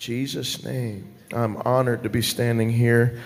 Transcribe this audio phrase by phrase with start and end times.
[0.00, 1.12] Jesus' name.
[1.30, 3.20] I'm honored to be standing here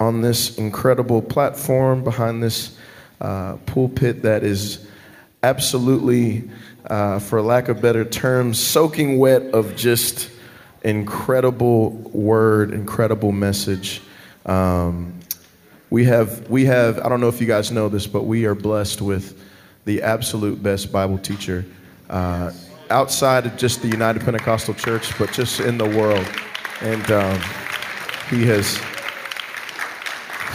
[0.00, 2.76] on this incredible platform behind this
[3.20, 4.88] uh, pulpit that is
[5.44, 6.50] absolutely,
[6.86, 10.28] uh, for lack of better terms, soaking wet of just
[10.82, 14.02] incredible word, incredible message.
[14.46, 15.14] Um,
[15.90, 18.56] we have, we have, I don't know if you guys know this, but we are
[18.56, 19.40] blessed with
[19.84, 21.64] the absolute best Bible teacher
[22.08, 22.50] uh,
[22.90, 26.26] outside of just the United Pentecostal Church, but just in the world.
[26.80, 27.40] And um,
[28.28, 28.80] he has,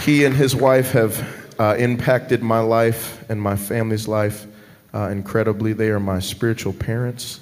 [0.02, 4.46] he and his wife have uh, impacted my life and my family's life
[4.94, 5.72] uh, incredibly.
[5.72, 7.40] They are my spiritual parents.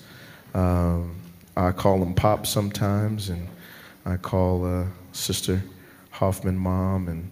[0.54, 1.16] Um,
[1.56, 3.48] I call them Pop sometimes, and
[4.04, 5.62] I call uh, Sister
[6.10, 7.30] Hoffman Mom, and,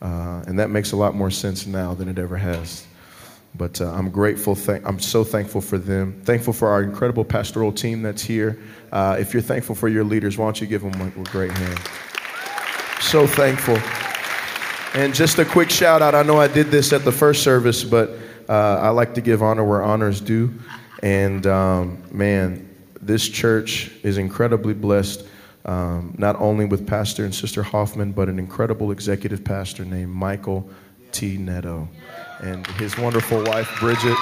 [0.00, 2.86] uh, and that makes a lot more sense now than it ever has.
[3.54, 4.56] But uh, I'm grateful.
[4.84, 6.20] I'm so thankful for them.
[6.24, 8.58] Thankful for our incredible pastoral team that's here.
[8.90, 11.52] Uh, if you're thankful for your leaders, why don't you give them a, a great
[11.52, 11.78] hand?
[13.00, 13.78] So thankful.
[14.94, 16.14] And just a quick shout out.
[16.14, 18.10] I know I did this at the first service, but
[18.48, 20.52] uh, I like to give honor where honor is due.
[21.02, 22.68] And um, man,
[23.00, 25.26] this church is incredibly blessed,
[25.64, 30.68] um, not only with Pastor and Sister Hoffman, but an incredible executive pastor named Michael
[31.12, 31.36] T.
[31.36, 31.88] Neto
[32.40, 34.16] and his wonderful wife, Bridget.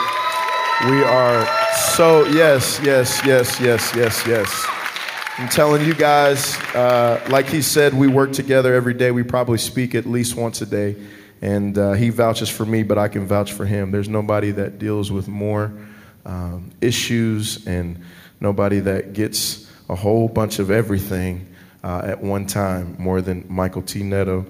[0.88, 1.46] We are
[1.94, 4.66] so, yes, yes, yes, yes, yes, yes.
[5.38, 9.10] I'm telling you guys, uh, like he said, we work together every day.
[9.10, 10.96] We probably speak at least once a day.
[11.42, 13.90] And uh, he vouches for me, but I can vouch for him.
[13.90, 15.72] There's nobody that deals with more
[16.26, 18.02] um, issues and
[18.40, 21.46] nobody that gets a whole bunch of everything
[21.82, 24.02] uh, at one time more than Michael T.
[24.02, 24.44] Neto.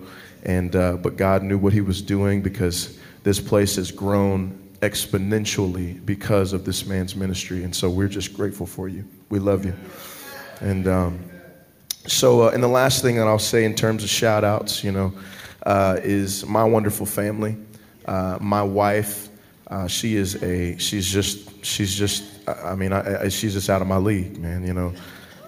[0.45, 6.05] And, uh, but God knew what he was doing because this place has grown exponentially
[6.07, 7.65] because of this man's ministry.
[7.65, 9.05] And so we're just grateful for you.
[9.29, 9.75] We love you.
[10.61, 11.21] And um,
[12.07, 14.93] so, uh, and the last thing that I'll say in terms of shout outs, you
[14.93, 15.13] know,
[15.65, 17.57] uh, is my wonderful family.
[18.07, 19.29] Uh, my wife,
[19.69, 23.83] uh, she is a, she's just, she's just, I mean, I, I, she's just out
[23.83, 24.95] of my league, man, you know.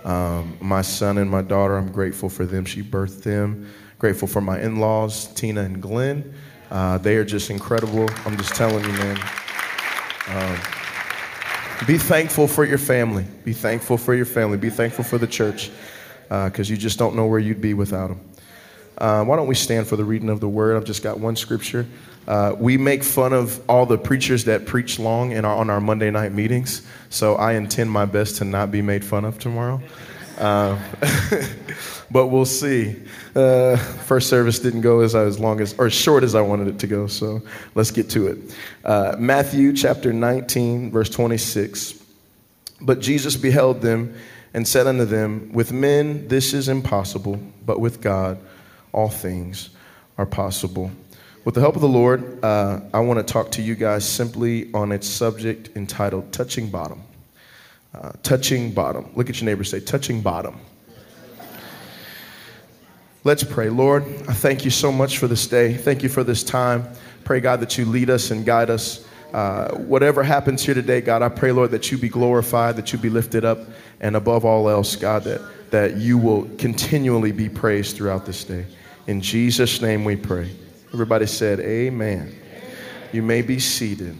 [0.04, 2.64] Um, my son and my daughter, I'm grateful for them.
[2.64, 3.72] She birthed them.
[4.02, 6.34] Grateful for my in laws, Tina and Glenn.
[6.72, 8.10] Uh, they are just incredible.
[8.26, 9.16] I'm just telling you, man.
[10.26, 10.56] Um,
[11.86, 13.24] be thankful for your family.
[13.44, 14.58] Be thankful for your family.
[14.58, 15.70] Be thankful for the church
[16.24, 18.20] because uh, you just don't know where you'd be without them.
[18.98, 20.76] Uh, why don't we stand for the reading of the word?
[20.76, 21.86] I've just got one scripture.
[22.26, 25.80] Uh, we make fun of all the preachers that preach long in our, on our
[25.80, 29.80] Monday night meetings, so I intend my best to not be made fun of tomorrow.
[30.38, 30.78] Uh,
[32.10, 32.96] but we'll see.
[33.34, 36.68] Uh, first service didn't go as, as long as, or as short as I wanted
[36.68, 37.42] it to go, so
[37.74, 38.56] let's get to it.
[38.84, 42.02] Uh, Matthew chapter 19, verse 26.
[42.80, 44.14] But Jesus beheld them
[44.54, 48.38] and said unto them, With men this is impossible, but with God
[48.92, 49.70] all things
[50.18, 50.90] are possible.
[51.44, 54.72] With the help of the Lord, uh, I want to talk to you guys simply
[54.74, 57.02] on its subject entitled Touching Bottom.
[57.94, 59.10] Uh, touching bottom.
[59.14, 60.58] Look at your neighbor say, Touching bottom.
[63.24, 63.68] Let's pray.
[63.68, 65.74] Lord, I thank you so much for this day.
[65.74, 66.88] Thank you for this time.
[67.24, 69.06] Pray, God, that you lead us and guide us.
[69.32, 72.98] Uh, whatever happens here today, God, I pray, Lord, that you be glorified, that you
[72.98, 73.58] be lifted up,
[74.00, 78.66] and above all else, God, that, that you will continually be praised throughout this day.
[79.06, 80.50] In Jesus' name we pray.
[80.92, 82.34] Everybody said, Amen.
[83.12, 84.18] You may be seated.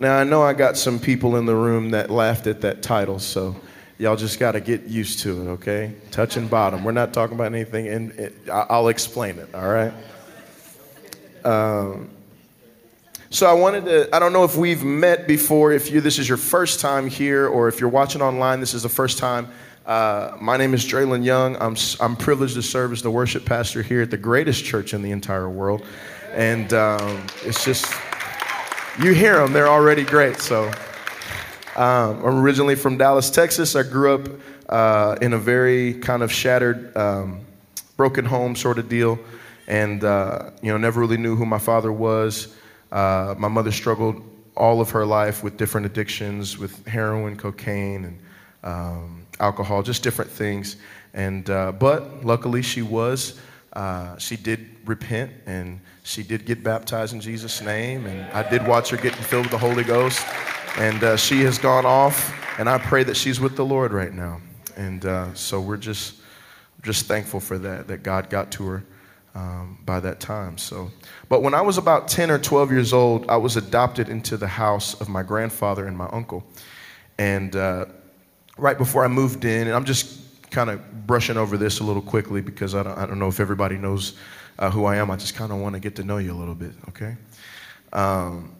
[0.00, 3.20] Now, I know I got some people in the room that laughed at that title,
[3.20, 3.54] so
[4.00, 5.92] Y'all just got to get used to it, okay?
[6.10, 6.84] Touching bottom.
[6.84, 9.92] We're not talking about anything, and I'll explain it, all right?
[11.44, 12.08] Um,
[13.28, 16.26] so I wanted to, I don't know if we've met before, if you, this is
[16.26, 19.48] your first time here, or if you're watching online, this is the first time.
[19.84, 21.56] Uh, my name is Draylon Young.
[21.60, 25.02] I'm, I'm privileged to serve as the worship pastor here at the greatest church in
[25.02, 25.84] the entire world.
[26.32, 27.92] And um, it's just,
[28.98, 30.64] you hear them, they're already great, so
[31.76, 33.76] um, I'm originally from Dallas, Texas.
[33.76, 34.28] I grew up
[34.68, 37.40] uh, in a very kind of shattered, um,
[37.96, 39.18] broken home sort of deal,
[39.68, 42.56] and uh, you know never really knew who my father was.
[42.90, 44.22] Uh, my mother struggled
[44.56, 48.18] all of her life with different addictions, with heroin, cocaine, and
[48.64, 50.76] um, alcohol, just different things.
[51.14, 53.40] And uh, but luckily, she was.
[53.72, 58.66] Uh, she did repent and she did get baptized in Jesus' name, and I did
[58.66, 60.24] watch her get filled with the Holy Ghost.
[60.76, 64.12] And uh, she has gone off, and I pray that she's with the Lord right
[64.12, 64.40] now.
[64.76, 66.14] And uh, so we're just,
[66.82, 68.84] just thankful for that, that God got to her
[69.34, 70.58] um, by that time.
[70.58, 70.90] So,
[71.28, 74.46] but when I was about 10 or 12 years old, I was adopted into the
[74.46, 76.44] house of my grandfather and my uncle.
[77.18, 77.86] And uh,
[78.56, 80.18] right before I moved in, and I'm just
[80.50, 83.40] kind of brushing over this a little quickly because I don't, I don't know if
[83.40, 84.14] everybody knows
[84.60, 85.10] uh, who I am.
[85.10, 87.16] I just kind of want to get to know you a little bit, okay?
[87.92, 88.54] Um,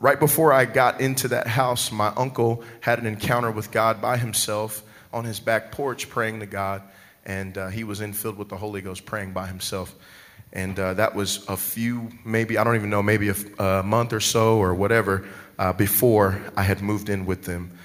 [0.00, 4.18] right before I got into that house, my uncle had an encounter with God by
[4.18, 4.82] himself
[5.12, 6.82] on his back porch praying to God,
[7.24, 9.94] and uh, he was infilled with the Holy Ghost praying by himself.
[10.52, 14.20] And uh, that was a few, maybe, I don't even know, maybe a, month or
[14.20, 15.26] so or whatever
[15.58, 17.78] uh, before I had moved in with them.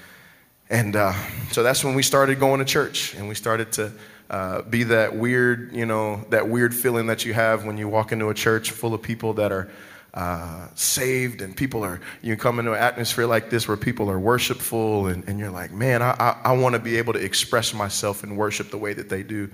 [0.70, 1.12] And uh,
[1.50, 3.92] so that's when we started going to church and we started to
[4.32, 8.12] uh, be that weird, you know, that weird feeling that you have when you walk
[8.12, 9.70] into a church full of people that are
[10.14, 14.18] uh, saved and people are, you come into an atmosphere like this where people are
[14.18, 17.74] worshipful and, and you're like, man, I, I, I want to be able to express
[17.74, 19.50] myself and worship the way that they do.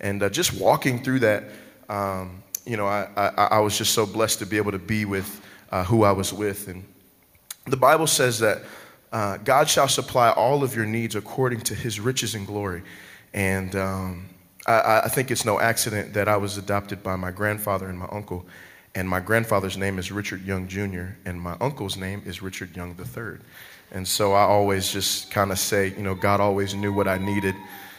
[0.00, 1.44] And uh, just walking through that,
[1.88, 5.04] um, you know, I, I, I, was just so blessed to be able to be
[5.04, 6.68] with uh, who I was with.
[6.68, 6.84] And
[7.66, 8.62] the Bible says that
[9.12, 12.82] uh, God shall supply all of your needs according to his riches and glory.
[13.34, 14.28] And um,
[14.66, 18.08] I, I, think it's no accident that I was adopted by my grandfather and my
[18.12, 18.44] uncle.
[18.94, 22.94] And my grandfather's name is Richard Young Jr., and my uncle's name is Richard Young
[22.98, 23.38] III.
[23.90, 27.16] And so I always just kind of say, you know, God always knew what I
[27.16, 27.54] needed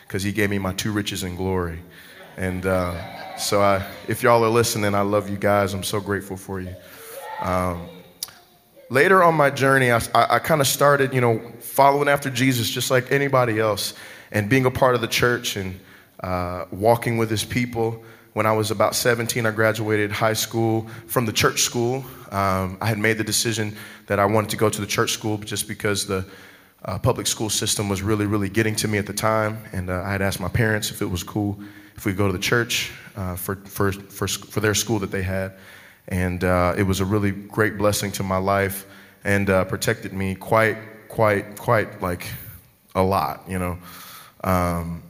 [0.07, 1.79] because he gave me my two riches and glory.
[2.37, 5.73] And uh, so I, if y'all are listening, I love you guys.
[5.73, 6.75] I'm so grateful for you.
[7.41, 7.87] Um,
[8.89, 12.69] later on my journey, I, I, I kind of started, you know, following after Jesus
[12.69, 13.95] just like anybody else
[14.33, 15.79] and being a part of the church and
[16.21, 18.03] uh, walking with his people.
[18.33, 22.03] When I was about 17, I graduated high school from the church school.
[22.31, 23.77] Um, I had made the decision
[24.07, 26.25] that I wanted to go to the church school just because the
[26.85, 29.59] uh, public school system was really, really getting to me at the time.
[29.71, 31.59] And uh, I had asked my parents if it was cool
[31.95, 35.21] if we go to the church uh, for, for, for, for their school that they
[35.21, 35.53] had.
[36.07, 38.87] And uh, it was a really great blessing to my life
[39.23, 40.77] and uh, protected me quite,
[41.07, 42.25] quite, quite like
[42.95, 43.77] a lot, you know.
[44.43, 45.03] Um,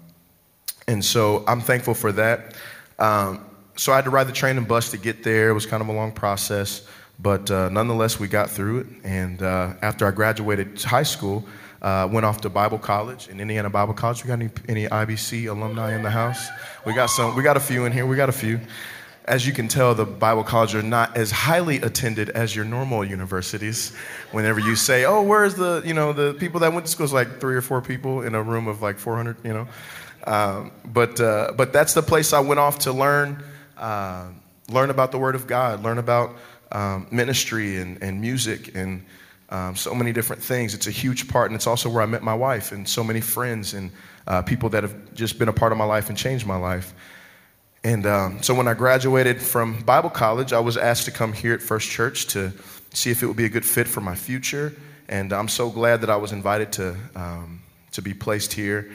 [0.88, 2.56] and so I'm thankful for that.
[3.00, 3.46] Um,
[3.76, 5.50] so I had to ride the train and bus to get there.
[5.50, 6.88] It was kind of a long process,
[7.20, 8.88] but uh, nonetheless, we got through it.
[9.04, 11.46] And uh, after I graduated high school,
[11.82, 14.24] uh, went off to Bible college in Indiana Bible College.
[14.24, 16.48] We got any, any IBC alumni in the house?
[16.86, 17.36] We got some.
[17.36, 18.06] We got a few in here.
[18.06, 18.60] We got a few.
[19.26, 23.06] As you can tell, the Bible colleges are not as highly attended as your normal
[23.06, 23.94] universities.
[24.32, 27.14] Whenever you say, "Oh, where's the you know the people that went to school?" It's
[27.14, 29.38] like three or four people in a room of like 400.
[29.46, 29.68] You know,
[30.28, 33.42] um, but uh, but that's the place I went off to learn
[33.78, 34.26] uh,
[34.70, 36.36] learn about the Word of God, learn about
[36.74, 39.06] um, ministry and, and music and
[39.50, 40.74] um, so many different things.
[40.74, 43.22] It's a huge part, and it's also where I met my wife and so many
[43.22, 43.92] friends and
[44.28, 46.94] uh, people that have just been a part of my life and changed my life.
[47.86, 51.54] And um, so when I graduated from Bible college, I was asked to come here
[51.54, 52.54] at First Church to
[52.94, 54.74] see if it would be a good fit for my future.
[55.10, 58.90] And I'm so glad that I was invited to, um, to be placed here.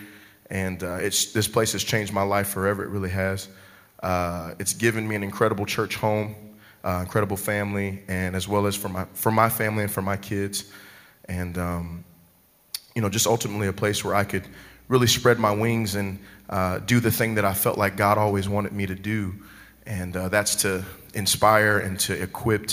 [0.48, 2.82] And uh, it's, this place has changed my life forever.
[2.82, 3.48] It really has.
[4.02, 6.34] Uh, it's given me an incredible church home,
[6.82, 10.16] uh, incredible family, and as well as for my, for my family and for my
[10.16, 10.64] kids.
[11.26, 12.04] And, um,
[12.94, 14.44] you know, just ultimately a place where I could
[14.88, 16.18] really spread my wings and
[16.48, 19.34] uh, do the thing that I felt like God always wanted me to do.
[19.86, 20.84] And uh, that's to
[21.14, 22.70] inspire and to equip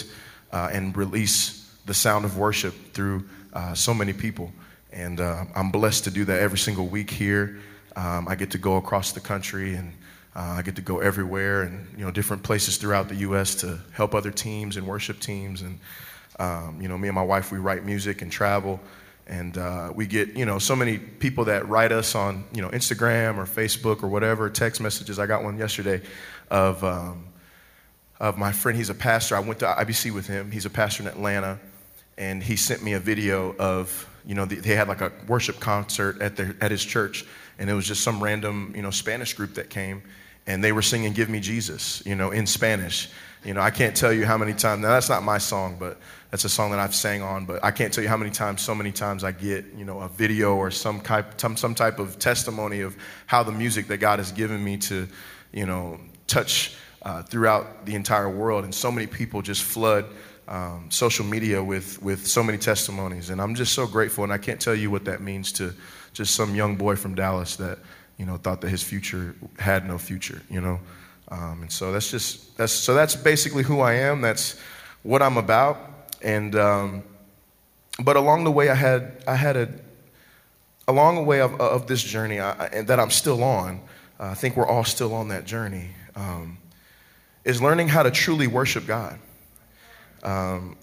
[0.51, 4.51] uh, and release the sound of worship through uh, so many people.
[4.91, 7.59] And uh, I'm blessed to do that every single week here.
[7.95, 9.93] Um, I get to go across the country and
[10.35, 13.55] uh, I get to go everywhere and you know different places throughout the U.S.
[13.55, 15.61] to help other teams and worship teams.
[15.61, 15.79] And
[16.39, 18.79] um, you know, me and my wife we write music and travel.
[19.27, 22.69] And uh, we get, you know, so many people that write us on, you know,
[22.69, 25.17] Instagram or Facebook or whatever, text messages.
[25.17, 26.01] I got one yesterday
[26.51, 27.25] of, um,
[28.19, 28.77] of my friend.
[28.77, 29.35] He's a pastor.
[29.35, 30.51] I went to IBC with him.
[30.51, 31.59] He's a pastor in Atlanta.
[32.17, 36.21] And he sent me a video of, you know, they had like a worship concert
[36.21, 37.25] at, their, at his church.
[37.57, 40.03] And it was just some random, you know, Spanish group that came.
[40.45, 43.09] And they were singing Give Me Jesus, you know, in Spanish.
[43.45, 45.99] You know, I can't tell you how many times, now that's not my song, but
[46.31, 48.63] that's a song that I've sang on, but I can't tell you how many times,
[48.63, 51.99] so many times I get, you know, a video or some type, some, some type
[51.99, 52.97] of testimony of
[53.27, 55.07] how the music that God has given me to,
[55.53, 58.63] you know, touch uh, throughout the entire world.
[58.63, 60.05] And so many people just flood
[60.47, 63.29] um, social media with, with so many testimonies.
[63.29, 65.71] And I'm just so grateful, and I can't tell you what that means to
[66.13, 67.77] just some young boy from Dallas that,
[68.17, 70.79] you know, thought that his future had no future, you know.
[71.29, 74.21] Um, and so that's just that's so that's basically who I am.
[74.21, 74.59] That's
[75.03, 75.77] what I'm about.
[76.21, 77.03] And um,
[78.03, 79.69] but along the way, I had I had a
[80.87, 83.81] along the way of, of this journey I, and that I'm still on.
[84.19, 85.89] Uh, I think we're all still on that journey.
[86.15, 86.57] Um,
[87.43, 89.19] is learning how to truly worship God.
[90.23, 90.75] Um,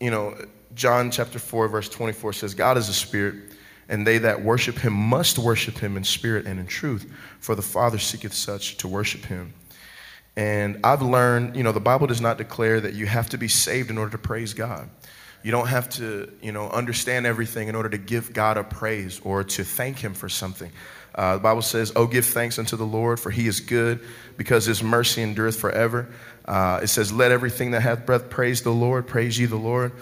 [0.00, 0.36] you know,
[0.74, 3.51] John chapter 4, verse 24 says, God is a spirit,
[3.88, 7.10] and they that worship him must worship him in spirit and in truth,
[7.40, 9.54] for the Father seeketh such to worship him.
[10.36, 13.48] And I've learned, you know, the Bible does not declare that you have to be
[13.48, 14.88] saved in order to praise God.
[15.42, 19.20] You don't have to, you know, understand everything in order to give God a praise
[19.24, 20.70] or to thank him for something.
[21.14, 24.00] Uh, the Bible says, Oh, give thanks unto the Lord, for he is good,
[24.36, 26.08] because his mercy endureth forever.
[26.44, 29.92] Uh, it says, Let everything that hath breath praise the Lord, praise ye the Lord.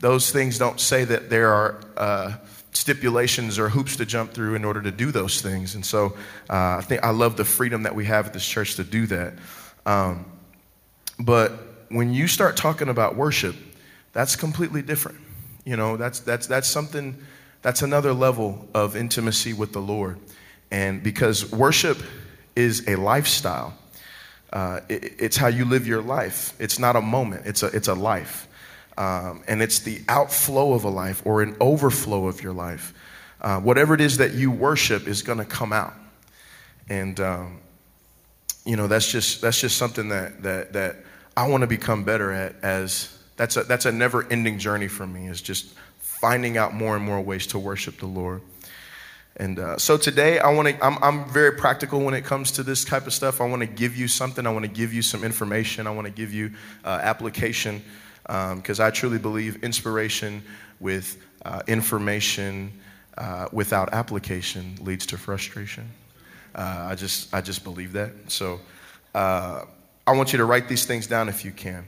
[0.00, 2.32] Those things don't say that there are uh,
[2.78, 5.74] stipulations or hoops to jump through in order to do those things.
[5.74, 6.16] And so
[6.48, 9.06] uh, I think I love the freedom that we have at this church to do
[9.06, 9.34] that.
[9.84, 10.24] Um,
[11.18, 11.52] but
[11.88, 13.56] when you start talking about worship,
[14.12, 15.18] that's completely different.
[15.64, 17.16] You know, that's, that's, that's something,
[17.62, 20.20] that's another level of intimacy with the Lord.
[20.70, 21.98] And because worship
[22.54, 23.76] is a lifestyle,
[24.52, 26.54] uh, it, it's how you live your life.
[26.60, 28.47] It's not a moment, it's a, it's a life.
[28.98, 32.92] Um, and it's the outflow of a life or an overflow of your life.
[33.40, 35.94] Uh, whatever it is that you worship is going to come out.
[36.88, 37.60] And, um,
[38.66, 40.96] you know, that's just, that's just something that, that, that
[41.36, 45.06] I want to become better at as that's a, that's a never ending journey for
[45.06, 48.42] me is just finding out more and more ways to worship the Lord.
[49.36, 50.84] And uh, so today, I want to.
[50.84, 53.40] I'm, I'm very practical when it comes to this type of stuff.
[53.40, 54.44] I want to give you something.
[54.44, 55.86] I want to give you some information.
[55.86, 56.50] I want to give you
[56.84, 57.84] uh, application
[58.28, 60.42] because um, I truly believe inspiration
[60.80, 62.72] with uh, information
[63.16, 65.90] uh, without application leads to frustration.
[66.54, 68.12] Uh, I just I just believe that.
[68.28, 68.60] So
[69.14, 69.64] uh,
[70.06, 71.86] I want you to write these things down if you can.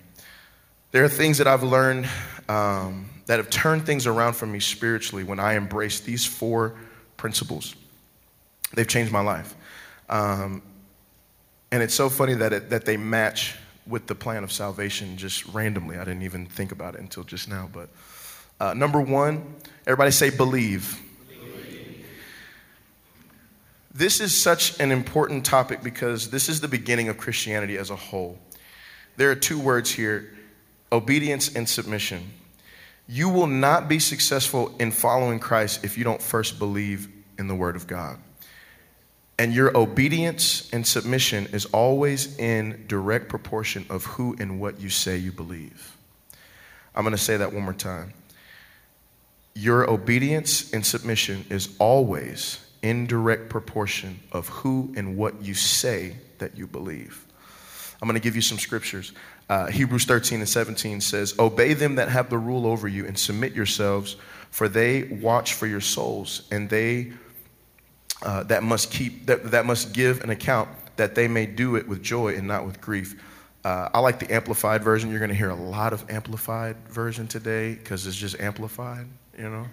[0.93, 2.09] There are things that I've learned
[2.49, 6.75] um, that have turned things around for me spiritually when I embrace these four
[7.17, 7.77] principles.
[8.75, 9.55] They've changed my life.
[10.09, 10.63] Um,
[11.71, 13.57] and it's so funny that, it, that they match
[13.91, 15.97] with the plan of salvation just randomly.
[15.97, 17.69] I didn't even think about it until just now.
[17.71, 17.91] But
[18.61, 19.57] uh, number one,
[19.87, 20.99] everybody say believe.
[21.29, 22.07] believe.
[23.93, 27.97] This is such an important topic because this is the beginning of Christianity as a
[27.97, 28.39] whole.
[29.17, 30.31] There are two words here
[30.93, 32.33] obedience and submission.
[33.07, 37.55] You will not be successful in following Christ if you don't first believe in the
[37.55, 38.19] Word of God.
[39.41, 44.91] And your obedience and submission is always in direct proportion of who and what you
[44.91, 45.97] say you believe.
[46.95, 48.13] I'm going to say that one more time.
[49.55, 56.19] Your obedience and submission is always in direct proportion of who and what you say
[56.37, 57.25] that you believe.
[58.03, 59.15] I'm going to give you some scriptures.
[59.49, 63.19] Uh, Hebrews 13 and 17 says, Obey them that have the rule over you and
[63.19, 64.17] submit yourselves,
[64.51, 67.15] for they watch for your souls, and they
[68.23, 71.89] uh, that must keep that, that must give an account that they may do it
[71.89, 73.21] with joy and not with grief.
[73.65, 75.11] Uh, I like the amplified version.
[75.11, 79.07] You're going to hear a lot of amplified version today because it's just amplified,
[79.39, 79.67] you know.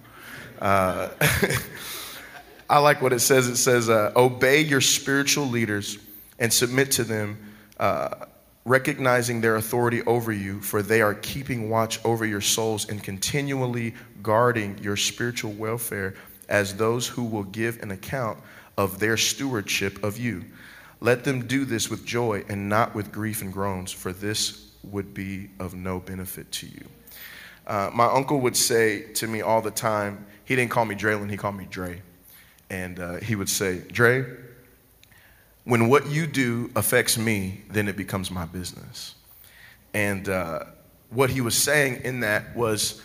[0.59, 1.09] Uh,
[2.69, 3.47] I like what it says.
[3.47, 5.97] It says, uh, "Obey your spiritual leaders
[6.39, 7.37] and submit to them."
[7.79, 8.25] Uh,
[8.67, 13.95] recognizing their authority over you, for they are keeping watch over your souls and continually
[14.21, 16.13] guarding your spiritual welfare
[16.49, 18.39] as those who will give an account
[18.77, 20.45] of their stewardship of you.
[20.99, 25.13] Let them do this with joy and not with grief and groans, for this would
[25.13, 26.85] be of no benefit to you.
[27.65, 31.29] Uh, my uncle would say to me all the time, he didn't call me Draylon,
[31.29, 32.01] he called me Dre.
[32.69, 34.25] And uh, he would say, Dre,
[35.65, 39.15] when what you do affects me, then it becomes my business.
[39.93, 40.63] And uh,
[41.09, 43.01] what he was saying in that was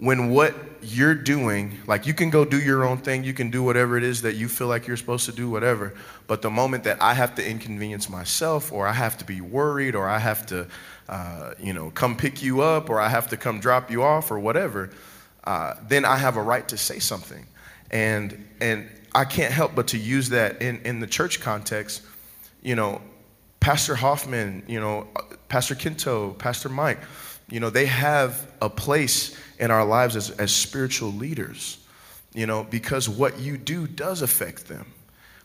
[0.00, 3.62] when what you're doing, like you can go do your own thing, you can do
[3.62, 5.92] whatever it is that you feel like you're supposed to do, whatever.
[6.26, 9.94] But the moment that I have to inconvenience myself, or I have to be worried,
[9.94, 10.66] or I have to,
[11.06, 14.30] uh, you know, come pick you up, or I have to come drop you off,
[14.30, 14.88] or whatever,
[15.44, 17.46] uh, then I have a right to say something.
[17.90, 22.00] And and I can't help but to use that in, in the church context.
[22.62, 23.02] You know,
[23.58, 25.08] Pastor Hoffman, you know,
[25.48, 27.00] Pastor Kinto, Pastor Mike,
[27.50, 31.78] you know, they have a place in our lives as, as spiritual leaders,
[32.32, 34.86] you know, because what you do does affect them.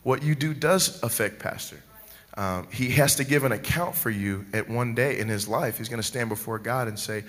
[0.02, 1.82] What you do does affect Pastor.
[2.36, 5.78] Um, he has to give an account for you at one day in his life.
[5.78, 7.24] He's going to stand before God and say,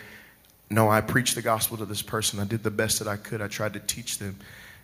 [0.69, 2.39] No, I preached the gospel to this person.
[2.39, 3.41] I did the best that I could.
[3.41, 4.37] I tried to teach them.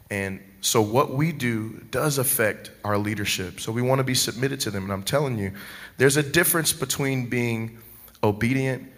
[0.09, 3.59] And so, what we do does affect our leadership.
[3.59, 4.83] So, we want to be submitted to them.
[4.83, 5.51] And I'm telling you,
[5.97, 7.79] there's a difference between being
[8.23, 8.92] obedient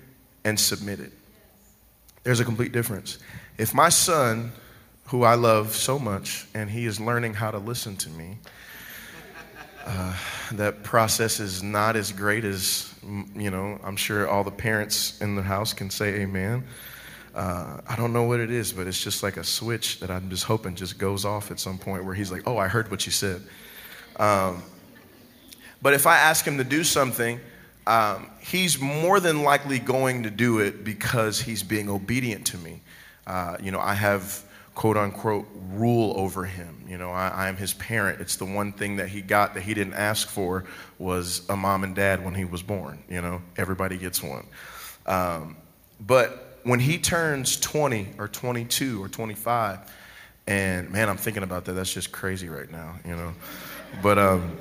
[0.46, 1.12] and submitted.
[2.24, 3.20] There's a complete difference.
[3.58, 4.54] If my son,
[5.08, 8.38] who I love so much, and he is learning how to listen to me,
[9.86, 10.16] uh,
[10.54, 12.92] that process is not as great as,
[13.36, 16.64] you know, I'm sure all the parents in the house can say amen.
[17.36, 20.30] Uh, I don't know what it is, but it's just like a switch that I'm
[20.30, 23.06] just hoping just goes off at some point where he's like, oh, I heard what
[23.06, 23.42] you said.
[24.16, 24.64] Um,
[25.82, 27.40] but if I ask him to do something,
[27.88, 32.82] um, he's more than likely going to do it because he's being obedient to me.
[33.28, 34.44] Uh, you know, I have
[34.76, 36.86] quote unquote rule over him.
[36.88, 38.22] You know, I, am his parent.
[38.22, 40.66] It's the one thing that he got that he didn't ask for
[41.00, 43.04] was a mom and dad when he was born.
[43.10, 44.46] You know, everybody gets one.
[45.06, 45.58] Um,
[46.00, 49.80] but when he turns 20 or 22 or 25,
[50.48, 51.74] and man, I'm thinking about that.
[51.74, 53.34] That's just crazy right now, you know.
[54.04, 54.58] But um,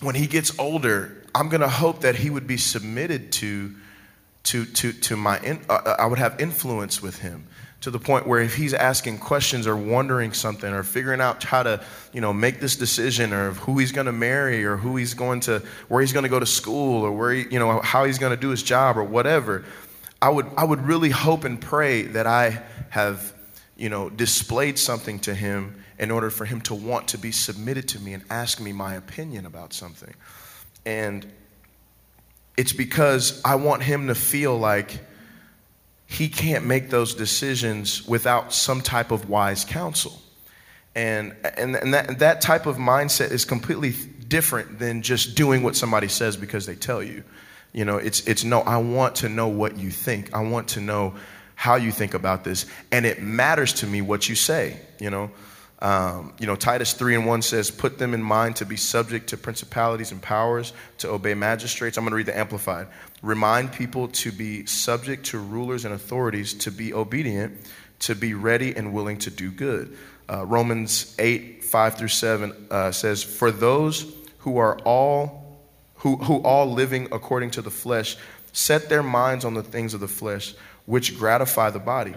[0.00, 3.74] when he gets older, I'm going to hope that he would be submitted to,
[4.44, 7.46] to, to, to my, in, uh, I would have influence with him
[7.80, 11.64] to the point where if he's asking questions or wondering something or figuring out how
[11.64, 15.14] to you know make this decision or who he's going to marry or who he's
[15.14, 18.04] going to where he's going to go to school or where he, you know how
[18.04, 19.64] he's going to do his job or whatever
[20.22, 23.34] I would, I would really hope and pray that I have,
[23.76, 27.88] you know, displayed something to him in order for him to want to be submitted
[27.88, 30.14] to me and ask me my opinion about something.
[30.84, 31.26] And
[32.56, 35.00] it's because I want him to feel like
[36.06, 40.20] he can't make those decisions without some type of wise counsel.
[40.94, 43.94] And, and, and that, that type of mindset is completely
[44.28, 47.24] different than just doing what somebody says because they tell you.
[47.72, 50.34] You know, it's, it's no, I want to know what you think.
[50.34, 51.14] I want to know
[51.54, 52.66] how you think about this.
[52.90, 55.30] And it matters to me what you say, you know.
[55.82, 59.30] Um, you know, Titus 3 and 1 says, Put them in mind to be subject
[59.30, 61.98] to principalities and powers, to obey magistrates.
[61.98, 62.86] I'm going to read the Amplified.
[63.20, 68.76] Remind people to be subject to rulers and authorities, to be obedient, to be ready
[68.76, 69.96] and willing to do good.
[70.30, 75.42] Uh, Romans 8, 5 through 7 uh, says, For those who are all
[75.96, 78.16] who, who all living according to the flesh
[78.52, 82.14] set their minds on the things of the flesh, which gratify the body.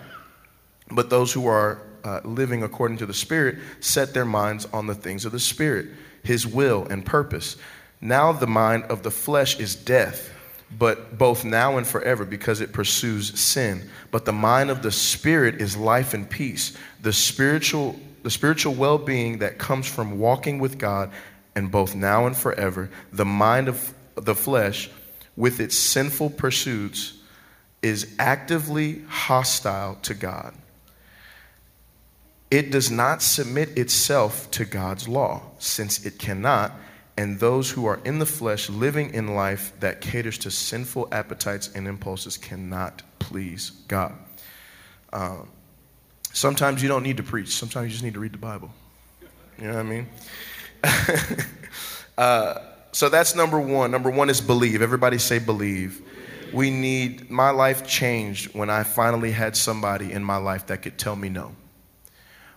[0.91, 4.95] But those who are uh, living according to the Spirit set their minds on the
[4.95, 5.87] things of the Spirit,
[6.23, 7.57] His will and purpose.
[7.99, 10.31] Now the mind of the flesh is death,
[10.77, 13.89] but both now and forever because it pursues sin.
[14.11, 18.99] But the mind of the Spirit is life and peace, the spiritual, the spiritual well
[18.99, 21.11] being that comes from walking with God
[21.55, 24.89] and both now and forever, the mind of the flesh,
[25.35, 27.13] with its sinful pursuits,
[27.81, 30.53] is actively hostile to God.
[32.51, 36.73] It does not submit itself to God's law, since it cannot,
[37.17, 41.69] and those who are in the flesh living in life that caters to sinful appetites
[41.73, 44.13] and impulses cannot please God.
[45.11, 45.49] Um,
[46.33, 48.69] sometimes you don't need to preach, sometimes you just need to read the Bible.
[49.57, 50.07] You know what I mean?
[52.17, 52.59] uh,
[52.91, 53.91] so that's number one.
[53.91, 54.81] Number one is believe.
[54.81, 56.01] Everybody say believe.
[56.53, 60.97] We need, my life changed when I finally had somebody in my life that could
[60.97, 61.55] tell me no.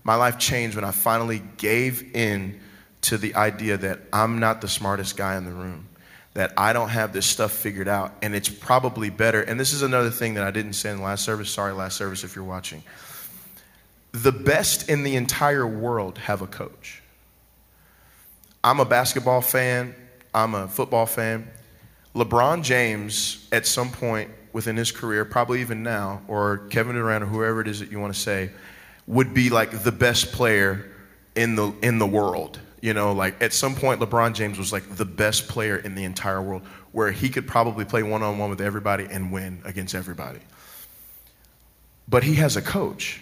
[0.05, 2.61] My life changed when I finally gave in
[3.03, 5.89] to the idea that I'm not the smartest guy in the room,
[6.35, 9.43] that I don't have this stuff figured out, and it's probably better.
[9.43, 11.51] And this is another thing that I didn't say in the last service.
[11.51, 12.83] Sorry, last service, if you're watching.
[14.13, 17.03] The best in the entire world have a coach.
[18.65, 19.95] I'm a basketball fan,
[20.35, 21.49] I'm a football fan.
[22.15, 27.27] LeBron James, at some point within his career, probably even now, or Kevin Durant, or
[27.27, 28.51] whoever it is that you want to say,
[29.09, 30.85] would be like the best player
[31.35, 32.61] in the, in the world.
[32.81, 36.05] You know, like at some point, LeBron James was like the best player in the
[36.05, 39.97] entire world, where he could probably play one on one with everybody and win against
[39.97, 40.39] everybody.
[42.07, 43.21] But he has a coach.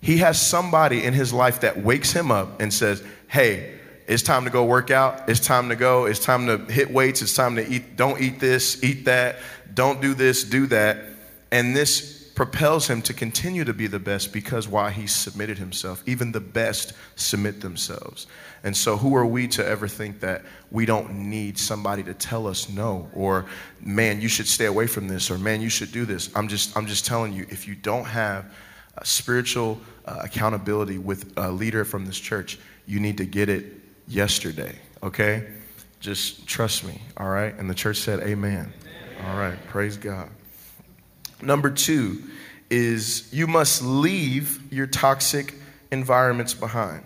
[0.00, 4.44] He has somebody in his life that wakes him up and says, Hey, it's time
[4.44, 5.28] to go work out.
[5.28, 6.06] It's time to go.
[6.06, 7.20] It's time to hit weights.
[7.20, 7.96] It's time to eat.
[7.96, 9.36] Don't eat this, eat that.
[9.74, 11.04] Don't do this, do that.
[11.52, 16.02] And this propels him to continue to be the best because why he submitted himself.
[16.06, 18.26] Even the best submit themselves.
[18.64, 22.46] And so, who are we to ever think that we don't need somebody to tell
[22.46, 23.44] us no, or
[23.82, 26.30] man, you should stay away from this, or man, you should do this?
[26.34, 28.50] I'm just, I'm just telling you, if you don't have
[29.02, 33.66] spiritual uh, accountability with a leader from this church, you need to get it
[34.08, 35.46] yesterday, okay?
[36.00, 37.54] Just trust me, all right?
[37.58, 38.72] And the church said, Amen.
[39.26, 40.30] All right, praise God.
[41.42, 42.22] Number two
[42.70, 45.54] is you must leave your toxic
[45.90, 47.02] environments behind.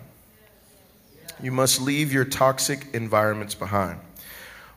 [1.41, 3.99] You must leave your toxic environments behind.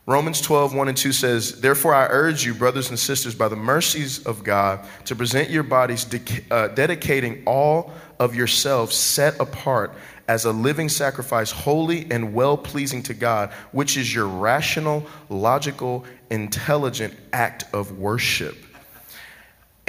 [0.05, 3.55] Romans 12, 1 and 2 says, Therefore I urge you, brothers and sisters, by the
[3.55, 9.93] mercies of God, to present your bodies, de- uh, dedicating all of yourselves set apart
[10.27, 16.05] as a living sacrifice, holy and well pleasing to God, which is your rational, logical,
[16.31, 18.57] intelligent act of worship.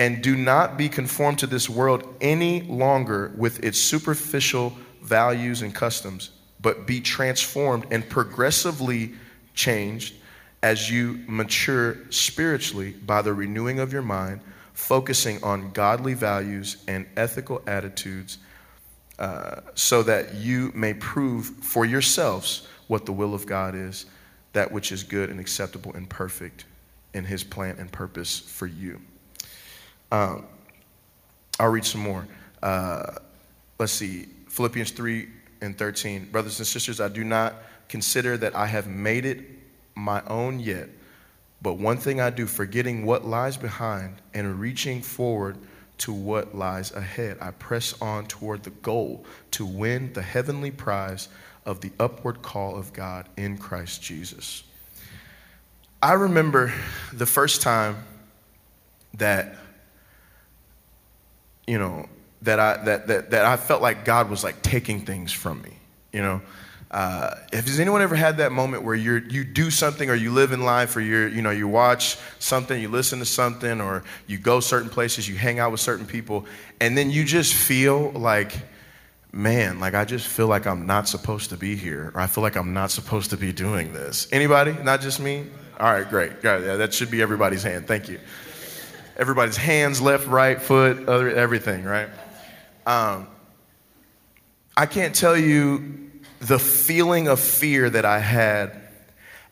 [0.00, 5.74] And do not be conformed to this world any longer with its superficial values and
[5.74, 9.12] customs, but be transformed and progressively
[9.52, 10.14] changed
[10.62, 14.40] as you mature spiritually by the renewing of your mind,
[14.72, 18.38] focusing on godly values and ethical attitudes,
[19.18, 24.06] uh, so that you may prove for yourselves what the will of God is,
[24.54, 26.64] that which is good and acceptable and perfect
[27.12, 28.98] in His plan and purpose for you.
[30.10, 30.46] Um,
[31.58, 32.26] I'll read some more.
[32.62, 33.12] Uh,
[33.78, 35.28] let's see, Philippians 3
[35.60, 36.26] and 13.
[36.26, 37.54] Brothers and sisters, I do not
[37.88, 39.40] consider that I have made it
[39.94, 40.88] my own yet.
[41.62, 45.58] But one thing I do, forgetting what lies behind and reaching forward
[45.98, 51.28] to what lies ahead, I press on toward the goal to win the heavenly prize
[51.66, 54.62] of the upward call of God in Christ Jesus.
[56.02, 56.72] I remember
[57.12, 58.02] the first time
[59.14, 59.56] that,
[61.70, 62.08] you know,
[62.42, 65.78] that I, that, that, that I felt like God was like taking things from me,
[66.12, 66.42] you know.
[66.90, 70.50] Uh, has anyone ever had that moment where you you do something or you live
[70.50, 74.36] in life or you you know you watch something, you listen to something, or you
[74.36, 76.44] go certain places, you hang out with certain people,
[76.80, 78.52] and then you just feel like,
[79.30, 82.42] man, like I just feel like I'm not supposed to be here, or I feel
[82.42, 84.26] like I'm not supposed to be doing this.
[84.32, 84.72] Anybody?
[84.82, 85.46] Not just me.
[85.78, 86.32] All right, great.
[86.42, 87.86] Yeah, that should be everybody's hand.
[87.86, 88.18] Thank you.
[89.16, 92.08] Everybody's hands, left, right, foot, other, everything, right?
[92.86, 93.28] Um,
[94.76, 98.80] I can't tell you the feeling of fear that I had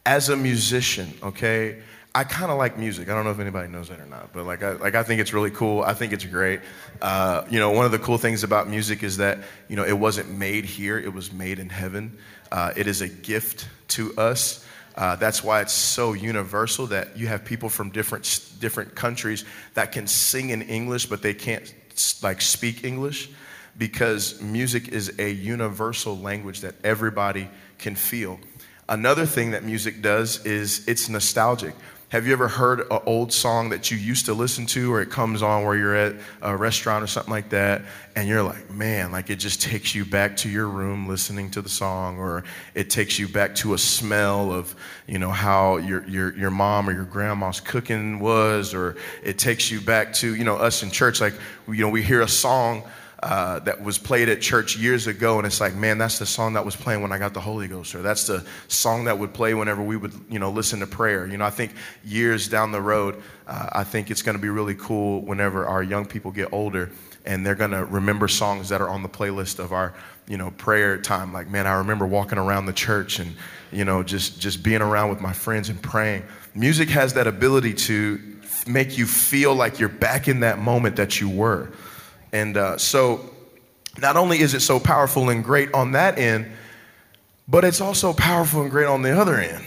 [0.07, 1.83] as a musician, okay?
[2.15, 3.09] I kind of like music.
[3.09, 5.21] I don't know if anybody knows that or not, but like I, like I think
[5.21, 5.83] it's really cool.
[5.83, 6.61] I think it's great.
[7.03, 9.97] Uh, you know, one of the cool things about music is that you know it
[9.97, 12.19] wasn't made here; it was made in heaven.
[12.51, 14.65] Uh, it is a gift to us.
[14.99, 19.93] Uh, that's why it's so universal that you have people from different different countries that
[19.93, 21.73] can sing in English, but they can't
[22.21, 23.31] like speak English
[23.77, 28.41] because music is a universal language that everybody can feel.
[28.89, 31.75] Another thing that music does is it's nostalgic.
[32.11, 35.11] Have you ever heard an old song that you used to listen to, or it
[35.11, 37.83] comes on where you're at a restaurant or something like that,
[38.17, 41.61] and you're like, man, like it just takes you back to your room listening to
[41.61, 42.45] the song, or
[42.75, 44.75] it takes you back to a smell of,
[45.07, 49.71] you know, how your, your, your mom or your grandma's cooking was, or it takes
[49.71, 51.35] you back to, you know, us in church, like,
[51.67, 52.85] you know, we hear a song
[53.23, 56.53] uh, that was played at church years ago, and it's like, man, that's the song
[56.53, 59.35] that was playing when I got the Holy Ghost, or that's the song that would
[59.35, 61.27] play whenever we would, you know, listen to prayer.
[61.27, 61.73] You know, I think
[62.05, 65.83] years down the road, uh, I think it's going to be really cool whenever our
[65.83, 66.91] young people get older,
[67.27, 69.95] and they're going to remember songs that are on the playlist of our,
[70.29, 71.33] you know, prayer time.
[71.33, 73.35] Like, man, I remember walking around the church and,
[73.73, 76.23] you know, just just being around with my friends and praying.
[76.55, 78.21] Music has that ability to
[78.69, 81.73] make you feel like you're back in that moment that you were.
[82.33, 83.31] And uh, so,
[84.01, 86.51] not only is it so powerful and great on that end,
[87.49, 89.65] but it's also powerful and great on the other end,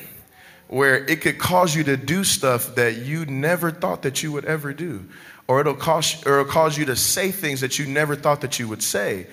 [0.68, 4.46] where it could cause you to do stuff that you never thought that you would
[4.46, 5.06] ever do,
[5.48, 8.60] or it'll cause, or it'll cause you to say things that you never thought that
[8.60, 9.28] you would say,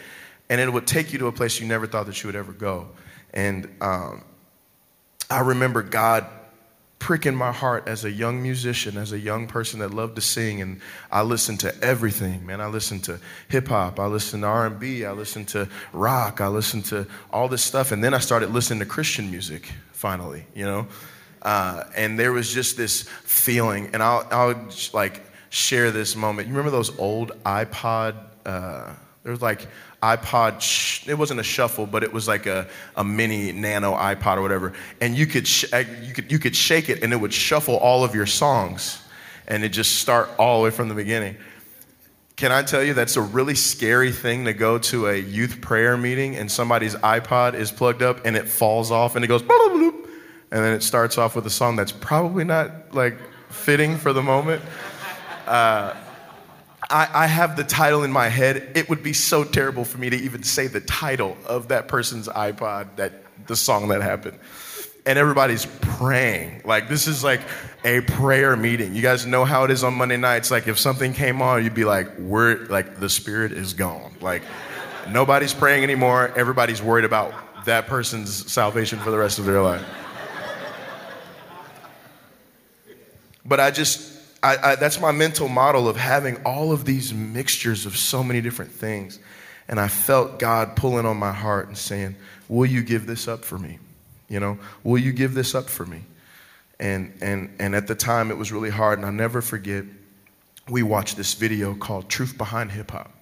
[0.49, 2.53] and it would take you to a place you never thought that you would ever
[2.53, 2.89] go.
[3.35, 4.25] And um,
[5.31, 6.27] I remember God
[6.99, 10.21] prick in my heart as a young musician, as a young person that loved to
[10.23, 10.81] sing, and
[11.11, 12.45] I listened to everything.
[12.45, 15.69] Man, I listened to hip hop, I listened to R and B, I listened to
[15.93, 19.71] rock, I listened to all this stuff, and then I started listening to Christian music.
[19.93, 20.87] Finally, you know,
[21.43, 26.49] uh, and there was just this feeling, and I'll, I'll like share this moment.
[26.49, 28.17] You remember those old iPod?
[28.45, 29.67] Uh, there was like
[30.03, 34.37] iPod, sh- it wasn't a shuffle, but it was like a, a mini nano iPod
[34.37, 34.73] or whatever.
[35.01, 37.77] And you could, sh- uh, you, could, you could shake it and it would shuffle
[37.77, 39.03] all of your songs
[39.49, 41.37] and it just start all the way from the beginning.
[42.37, 45.97] Can I tell you that's a really scary thing to go to a youth prayer
[45.97, 50.05] meeting and somebody's iPod is plugged up and it falls off and it goes, bloop,
[50.53, 53.19] and then it starts off with a song that's probably not like
[53.51, 54.63] fitting for the moment.
[55.47, 55.95] Uh,
[56.91, 58.73] I, I, have the title in my head.
[58.75, 62.29] It would be so terrible for me to even say the title of that person's
[62.29, 63.13] iPod, that
[63.47, 64.39] the song that happened.
[65.05, 66.63] And everybody's praying.
[66.65, 67.41] Like this is like
[67.85, 68.95] a prayer meeting.
[68.95, 70.51] You guys know how it is on Monday nights.
[70.51, 74.43] Like if something came on, you'd be like, "We're like the spirit is gone." Like
[75.11, 76.33] nobody's praying anymore.
[76.37, 77.33] Everybody's worried about
[77.65, 79.85] that person's salvation for the rest of their life.
[83.45, 84.08] But I just
[84.43, 88.41] I, I, that's my mental model of having all of these mixtures of so many
[88.41, 89.19] different things.
[89.69, 92.17] And I felt God pulling on my heart and saying,
[92.49, 93.79] Will you give this up for me?
[94.29, 96.03] You know, will you give this up for me?
[96.81, 98.99] And, and, and at the time, it was really hard.
[98.99, 99.85] And I'll never forget
[100.69, 103.13] we watched this video called Truth Behind Hip Hop.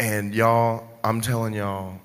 [0.00, 2.00] And y'all, I'm telling y'all,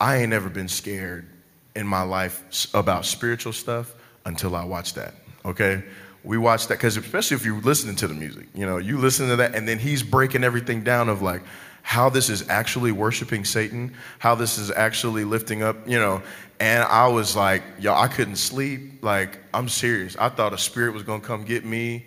[0.00, 1.28] I ain't never been scared
[1.76, 5.14] in my life about spiritual stuff until I watched that.
[5.44, 5.84] Okay?
[6.22, 9.28] We watched that because especially if you're listening to the music, you know, you listen
[9.28, 11.42] to that and then he's breaking everything down of like
[11.82, 16.22] how this is actually worshiping Satan, how this is actually lifting up, you know.
[16.58, 19.02] And I was like, yo, I couldn't sleep.
[19.02, 20.14] Like, I'm serious.
[20.18, 22.06] I thought a spirit was gonna come get me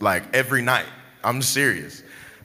[0.00, 0.86] like every night.
[1.24, 2.02] I'm serious.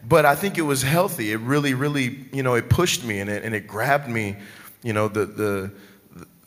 [0.08, 1.32] But I think it was healthy.
[1.32, 4.38] It really, really, you know, it pushed me and it, and it grabbed me.
[4.82, 5.72] You know, the, the,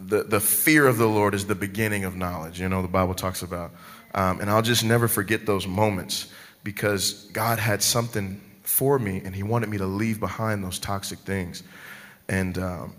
[0.00, 3.14] the, the fear of the Lord is the beginning of knowledge, you know, the Bible
[3.14, 3.72] talks about.
[4.14, 9.34] Um, and I'll just never forget those moments because God had something for me and
[9.34, 11.62] He wanted me to leave behind those toxic things.
[12.28, 12.94] And, um,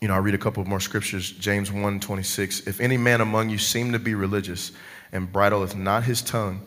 [0.00, 1.30] you know, I read a couple more scriptures.
[1.30, 2.66] James 1 26.
[2.66, 4.72] If any man among you seem to be religious
[5.12, 6.66] and bridleth not his tongue,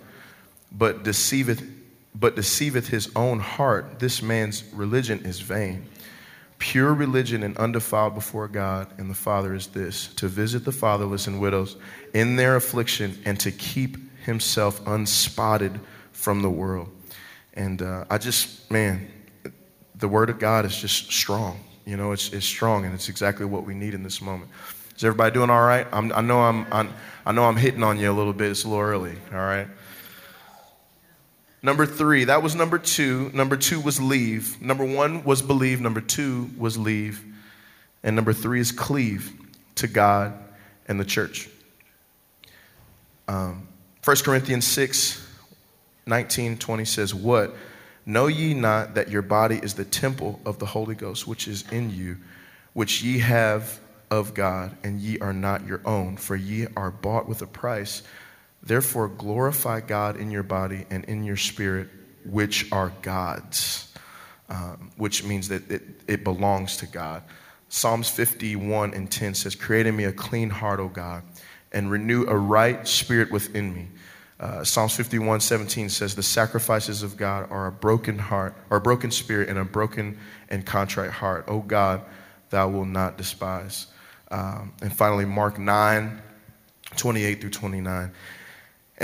[0.71, 1.63] but deceiveth,
[2.13, 5.85] but deceiveth his own heart, this man's religion is vain.
[6.57, 11.27] Pure religion and undefiled before God and the Father is this to visit the fatherless
[11.27, 11.75] and widows
[12.13, 15.79] in their affliction and to keep himself unspotted
[16.11, 16.89] from the world.
[17.53, 19.07] And uh, I just, man,
[19.95, 21.59] the Word of God is just strong.
[21.85, 24.49] You know, it's, it's strong, and it's exactly what we need in this moment.
[24.97, 25.85] Is everybody doing all right?
[25.91, 26.93] I'm, I, know I'm, I'm,
[27.25, 28.49] I know I'm hitting on you a little bit.
[28.49, 29.67] It's a little early, all right?
[31.65, 33.31] Number three, that was number two.
[33.33, 34.61] Number two was leave.
[34.61, 35.81] Number one was believe.
[35.81, 37.25] Number two was leave.
[38.03, 39.33] And number three is cleave
[39.73, 40.37] to God
[40.87, 41.49] and the church.
[43.27, 43.67] Um,
[44.03, 45.27] 1 Corinthians 6
[46.05, 47.55] 19, 20 says, What?
[48.05, 51.63] Know ye not that your body is the temple of the Holy Ghost, which is
[51.71, 52.17] in you,
[52.73, 53.79] which ye have
[54.11, 58.03] of God, and ye are not your own, for ye are bought with a price.
[58.65, 61.87] Therefore, glorify God in your body and in your spirit,
[62.25, 63.93] which are God's,
[64.49, 67.23] um, which means that it, it belongs to God.
[67.69, 71.23] Psalms 51 and 10 says, Create in me a clean heart, O God,
[71.71, 73.87] and renew a right spirit within me.
[74.39, 78.81] Uh, Psalms 51 17 says, The sacrifices of God are a broken heart, or a
[78.81, 80.17] broken spirit, and a broken
[80.49, 81.45] and contrite heart.
[81.47, 82.01] O God,
[82.49, 83.87] thou wilt not despise.
[84.31, 86.21] Um, and finally, Mark 9
[86.95, 88.11] 28 through 29.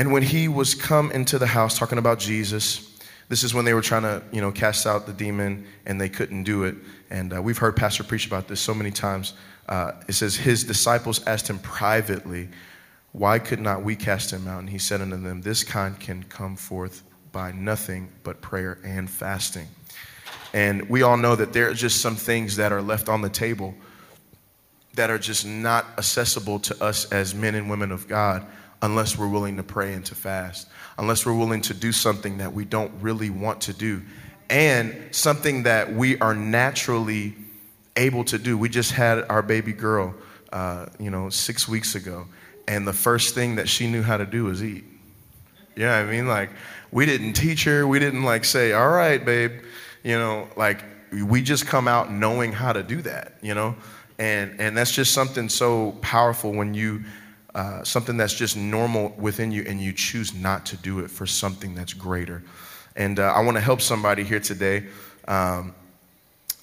[0.02, 3.76] And when he was come into the house, talking about Jesus, this is when they
[3.76, 6.74] were trying to, you know, cast out the demon and they couldn't do it.
[7.12, 9.34] And uh, we've heard Pastor preach about this so many times.
[9.70, 12.50] Uh, it says, His disciples asked him privately,
[13.12, 14.62] Why could not we cast him out?
[14.62, 19.08] And he said unto them, This kind can come forth by nothing but prayer and
[19.08, 19.68] fasting.
[20.52, 23.30] And we all know that there are just some things that are left on the
[23.30, 23.76] table
[24.96, 28.48] that are just not accessible to us as men and women of God
[28.82, 30.67] unless we're willing to pray and to fast,
[30.98, 34.02] unless we're willing to do something that we don't really want to do,
[34.50, 37.36] and something that we are naturally
[37.96, 38.58] able to do.
[38.58, 40.13] We just had our baby girl,
[40.52, 42.26] uh, you know, six weeks ago,
[42.67, 44.84] and the first thing that she knew how to do was eat.
[45.76, 46.50] you Yeah, I mean, like,
[46.91, 49.62] we didn't teach her, we didn't like say, all right, babe,
[50.04, 53.76] you know, like, we just come out knowing how to do that, you know?
[54.17, 57.04] And, and that's just something so powerful when you
[57.54, 61.26] uh, something that's just normal within you, and you choose not to do it for
[61.26, 62.44] something that's greater.
[62.96, 64.86] And uh, I want to help somebody here today.
[65.28, 65.74] Um,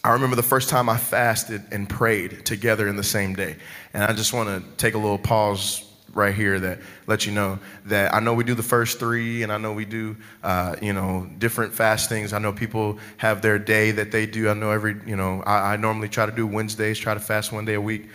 [0.05, 3.57] I remember the first time I fasted and prayed together in the same day.
[3.93, 7.59] And I just want to take a little pause right here that let you know
[7.87, 10.93] that I know we do the first three, and I know we do, uh, you
[10.93, 12.33] know, different fastings.
[12.33, 14.49] I know people have their day that they do.
[14.49, 17.53] I know every, you know, I, I normally try to do Wednesdays, try to fast
[17.53, 18.09] one day a week.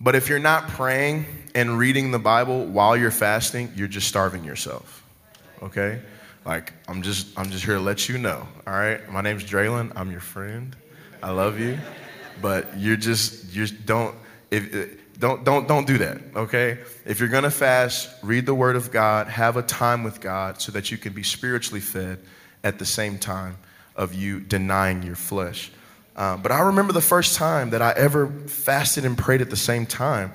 [0.00, 4.44] But if you're not praying and reading the Bible while you're fasting, you're just starving
[4.44, 5.02] yourself.
[5.62, 6.00] Okay?
[6.44, 8.46] Like I'm just I'm just here to let you know.
[8.66, 9.08] All right?
[9.10, 9.92] My name's Draylon.
[9.96, 10.76] I'm your friend.
[11.22, 11.78] I love you.
[12.42, 14.14] But you're just you don't
[14.50, 16.78] if uh, don't don't don't do that, okay?
[17.04, 20.60] If you're going to fast, read the word of God, have a time with God
[20.60, 22.18] so that you can be spiritually fed
[22.62, 23.56] at the same time
[23.96, 25.70] of you denying your flesh.
[26.16, 29.56] Uh, but I remember the first time that I ever fasted and prayed at the
[29.56, 30.32] same time,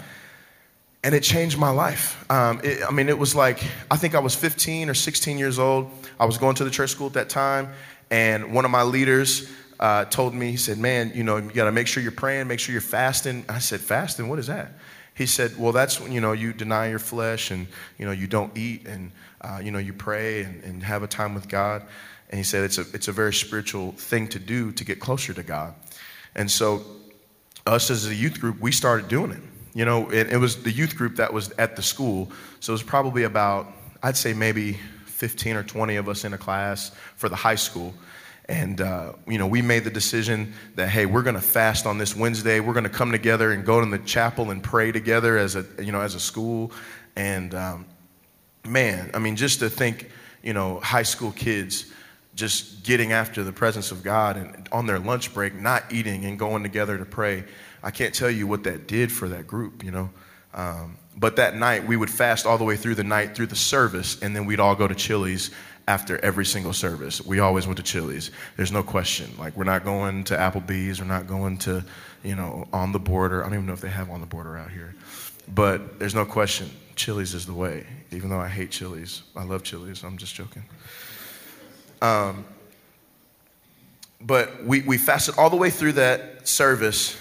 [1.04, 2.30] and it changed my life.
[2.30, 5.58] Um, it, I mean, it was like, I think I was 15 or 16 years
[5.58, 5.90] old.
[6.20, 7.70] I was going to the church school at that time,
[8.12, 11.66] and one of my leaders uh, told me, he said, Man, you know, you got
[11.66, 13.46] to make sure you're praying, make sure you're fasting.
[13.48, 14.28] I said, Fasting?
[14.28, 14.74] What is that?
[15.16, 18.28] He said, Well, that's when, you know, you deny your flesh and, you know, you
[18.28, 19.12] don't eat and,
[19.42, 21.84] uh, you know, you pray and, and have a time with God.
[22.30, 25.34] And he said it's a, it's a very spiritual thing to do to get closer
[25.34, 25.74] to God.
[26.36, 26.84] And so,
[27.66, 29.42] us as a youth group, we started doing it.
[29.74, 32.32] You know, it, it was the youth group that was at the school.
[32.60, 33.68] So it was probably about,
[34.02, 37.94] I'd say maybe 15 or 20 of us in a class for the high school.
[38.48, 42.00] And, uh, you know, we made the decision that, hey, we're going to fast on
[42.00, 42.60] this Wednesday.
[42.60, 45.66] We're going to come together and go to the chapel and pray together as a,
[45.80, 46.72] you know, as a school.
[47.16, 47.86] And, um,
[48.66, 50.10] man, I mean, just to think,
[50.42, 51.92] you know, high school kids
[52.40, 56.40] just getting after the presence of God and on their lunch break, not eating and
[56.40, 57.44] going together to pray.
[57.84, 60.10] I can't tell you what that did for that group, you know.
[60.54, 63.56] Um, but that night, we would fast all the way through the night, through the
[63.56, 65.52] service, and then we'd all go to Chili's
[65.88, 67.24] after every single service.
[67.26, 68.32] We always went to Chili's.
[68.56, 69.32] There's no question.
[69.38, 71.84] Like, we're not going to Applebee's, we're not going to,
[72.24, 73.42] you know, on the border.
[73.42, 74.96] I don't even know if they have on the border out here.
[75.54, 76.70] But there's no question.
[76.96, 79.24] Chili's is the way, even though I hate Chili's.
[79.36, 80.04] I love Chili's.
[80.04, 80.64] I'm just joking.
[82.02, 82.46] Um,
[84.22, 87.18] but we, we fasted all the way through that service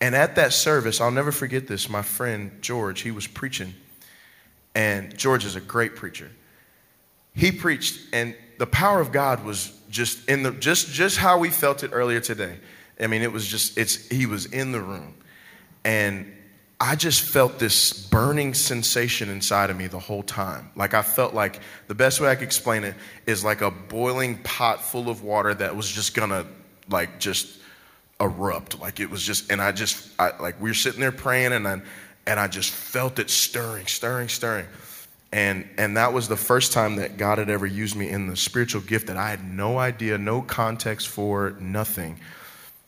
[0.00, 1.88] and at that service, I'll never forget this.
[1.88, 3.74] My friend George, he was preaching,
[4.74, 6.30] and George is a great preacher.
[7.34, 11.50] He preached, and the power of God was just in the just just how we
[11.50, 12.58] felt it earlier today.
[13.00, 15.14] I mean, it was just it's he was in the room,
[15.84, 16.32] and
[16.80, 20.70] I just felt this burning sensation inside of me the whole time.
[20.76, 22.94] Like I felt like the best way I could explain it
[23.26, 26.46] is like a boiling pot full of water that was just gonna
[26.88, 27.58] like just
[28.20, 28.78] erupt.
[28.80, 31.66] Like it was just, and I just, I, like we were sitting there praying, and
[31.66, 31.80] I,
[32.26, 34.66] and I just felt it stirring, stirring, stirring.
[35.32, 38.36] And, and that was the first time that God had ever used me in the
[38.36, 42.18] spiritual gift that I had no idea, no context for, nothing.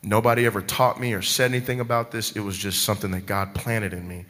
[0.02, 2.32] Nobody ever taught me or said anything about this.
[2.32, 4.24] It was just something that God planted in me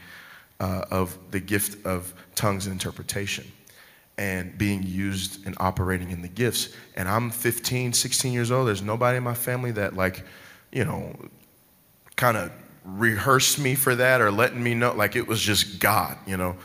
[0.59, 3.51] uh, of the gift of tongues and interpretation
[4.19, 6.75] and being used and operating in the gifts.
[6.95, 8.69] And I'm 15, 16 years old.
[8.69, 10.25] There's nobody in my family that, like,
[10.73, 11.17] you know,
[12.17, 12.53] kind of
[12.85, 16.57] rehearsed me for that or letting me know like it was just God, you know.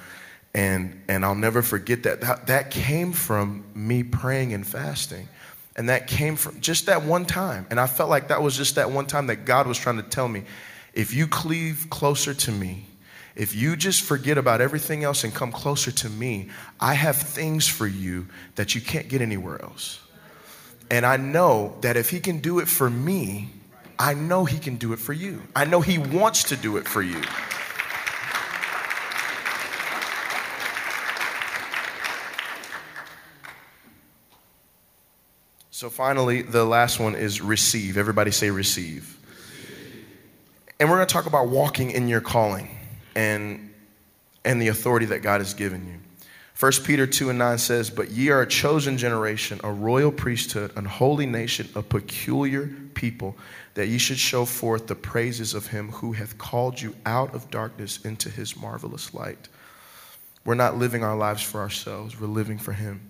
[0.53, 2.21] And and I'll never forget that.
[2.21, 5.27] That, that came from me praying and fasting.
[5.75, 7.67] And that came from just that one time.
[7.69, 10.03] And I felt like that was just that one time that God was trying to
[10.03, 10.43] tell me
[10.93, 12.85] if you cleave closer to me,
[13.35, 17.67] if you just forget about everything else and come closer to me, I have things
[17.67, 19.99] for you that you can't get anywhere else.
[20.89, 23.49] And I know that if He can do it for me,
[23.99, 25.41] I know He can do it for you.
[25.53, 27.21] I know He wants to do it for you.
[35.75, 37.97] So, finally, the last one is receive.
[37.97, 39.19] Everybody say receive.
[40.79, 42.69] And we're going to talk about walking in your calling
[43.13, 43.73] and,
[44.45, 45.99] and the authority that God has given you.
[46.57, 50.71] 1 Peter 2 and 9 says, But ye are a chosen generation, a royal priesthood,
[50.77, 53.35] an holy nation, a peculiar people,
[53.73, 57.51] that ye should show forth the praises of him who hath called you out of
[57.51, 59.49] darkness into his marvelous light.
[60.45, 63.09] We're not living our lives for ourselves, we're living for him.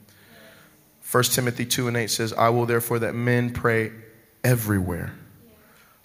[1.15, 3.93] 1 Timothy 2 and 8 says, I will therefore that men pray
[4.43, 5.13] everywhere,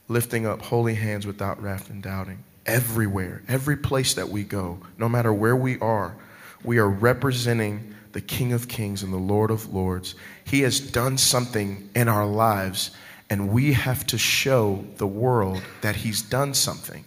[0.07, 2.45] lifting up holy hands without wrath and doubting.
[2.65, 6.15] Everywhere, every place that we go, no matter where we are,
[6.63, 10.15] we are representing the King of Kings and the Lord of Lords.
[10.45, 12.93] He has done something in our lives
[13.29, 17.05] and we have to show the world that he's done something.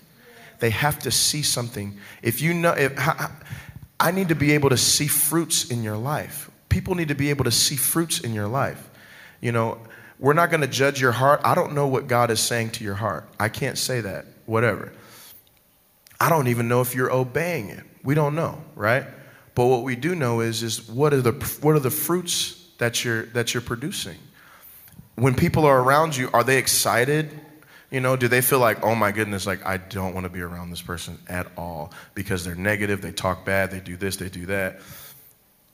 [0.60, 1.98] They have to see something.
[2.22, 2.92] If you know, if,
[3.98, 6.50] I need to be able to see fruits in your life.
[6.74, 8.90] People need to be able to see fruits in your life.
[9.42, 9.78] You know,
[10.18, 11.40] we're not going to judge your heart.
[11.44, 13.30] I don't know what God is saying to your heart.
[13.40, 14.92] I can't say that, whatever.
[16.20, 17.84] I don't even know if you're obeying it.
[18.04, 19.06] We don't know, right?
[19.54, 23.06] But what we do know is, is what are the, what are the fruits that
[23.06, 24.18] you're, that you're producing?
[25.16, 27.30] when people are around you, are they excited?
[27.92, 30.42] You know, do they feel like, oh my goodness, like I don't want to be
[30.42, 34.30] around this person at all because they're negative, they talk bad, they do this, they
[34.30, 34.82] do that?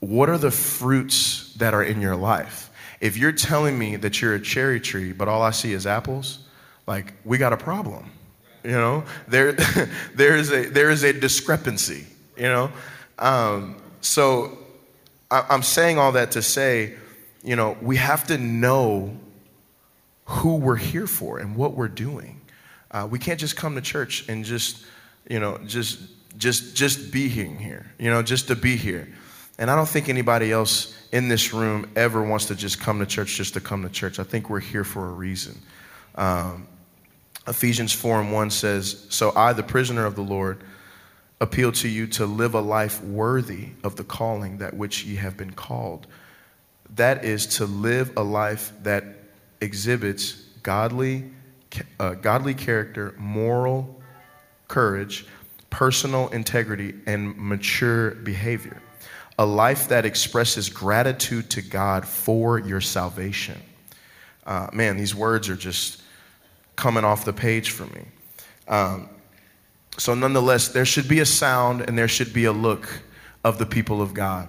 [0.00, 2.70] What are the fruits that are in your life?
[3.00, 6.40] If you're telling me that you're a cherry tree, but all I see is apples,
[6.86, 8.10] like we got a problem.
[8.64, 9.52] You know, there,
[10.14, 12.06] there is a there is a discrepancy.
[12.36, 12.70] You know,
[13.18, 14.58] um, so
[15.30, 16.94] I, I'm saying all that to say,
[17.42, 19.16] you know, we have to know
[20.24, 22.40] who we're here for and what we're doing.
[22.90, 24.84] Uh, we can't just come to church and just,
[25.28, 26.00] you know, just
[26.36, 29.08] just just be here, you know, just to be here.
[29.60, 33.06] And I don't think anybody else in this room ever wants to just come to
[33.06, 34.18] church just to come to church.
[34.18, 35.60] I think we're here for a reason.
[36.14, 36.66] Um,
[37.46, 40.64] Ephesians 4 and 1 says, So I, the prisoner of the Lord,
[41.42, 45.36] appeal to you to live a life worthy of the calling that which ye have
[45.36, 46.06] been called.
[46.96, 49.04] That is to live a life that
[49.60, 50.32] exhibits
[50.62, 51.30] godly,
[51.98, 54.00] uh, godly character, moral
[54.68, 55.26] courage,
[55.68, 58.80] personal integrity, and mature behavior.
[59.40, 63.58] A life that expresses gratitude to God for your salvation.
[64.44, 66.02] Uh, man, these words are just
[66.76, 68.02] coming off the page for me.
[68.68, 69.08] Um,
[69.96, 73.00] so, nonetheless, there should be a sound and there should be a look
[73.42, 74.46] of the people of God.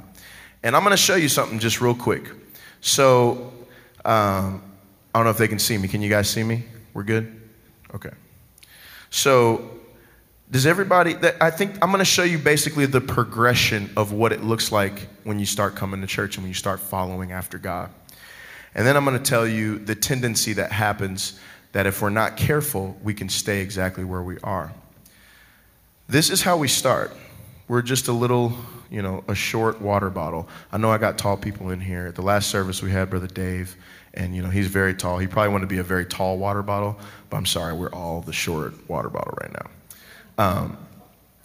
[0.61, 2.29] And I'm going to show you something just real quick.
[2.81, 3.53] So,
[4.03, 4.61] um,
[5.15, 5.87] I don't know if they can see me.
[5.87, 6.65] Can you guys see me?
[6.93, 7.49] We're good?
[7.95, 8.11] Okay.
[9.09, 9.71] So,
[10.51, 14.43] does everybody, I think I'm going to show you basically the progression of what it
[14.43, 17.89] looks like when you start coming to church and when you start following after God.
[18.75, 21.39] And then I'm going to tell you the tendency that happens
[21.71, 24.73] that if we're not careful, we can stay exactly where we are.
[26.09, 27.15] This is how we start.
[27.69, 28.53] We're just a little,
[28.89, 30.49] you know, a short water bottle.
[30.69, 32.07] I know I got tall people in here.
[32.07, 33.77] At the last service, we had Brother Dave,
[34.13, 35.17] and, you know, he's very tall.
[35.17, 36.99] He probably wanted to be a very tall water bottle,
[37.29, 39.69] but I'm sorry, we're all the short water bottle right now.
[40.41, 40.77] Um,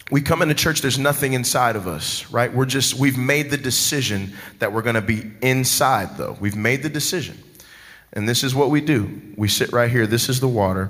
[0.09, 2.51] we come into church, there's nothing inside of us, right?
[2.51, 6.35] We're just, we've made the decision that we're going to be inside, though.
[6.39, 7.37] We've made the decision.
[8.13, 9.21] And this is what we do.
[9.35, 10.07] We sit right here.
[10.07, 10.89] This is the water.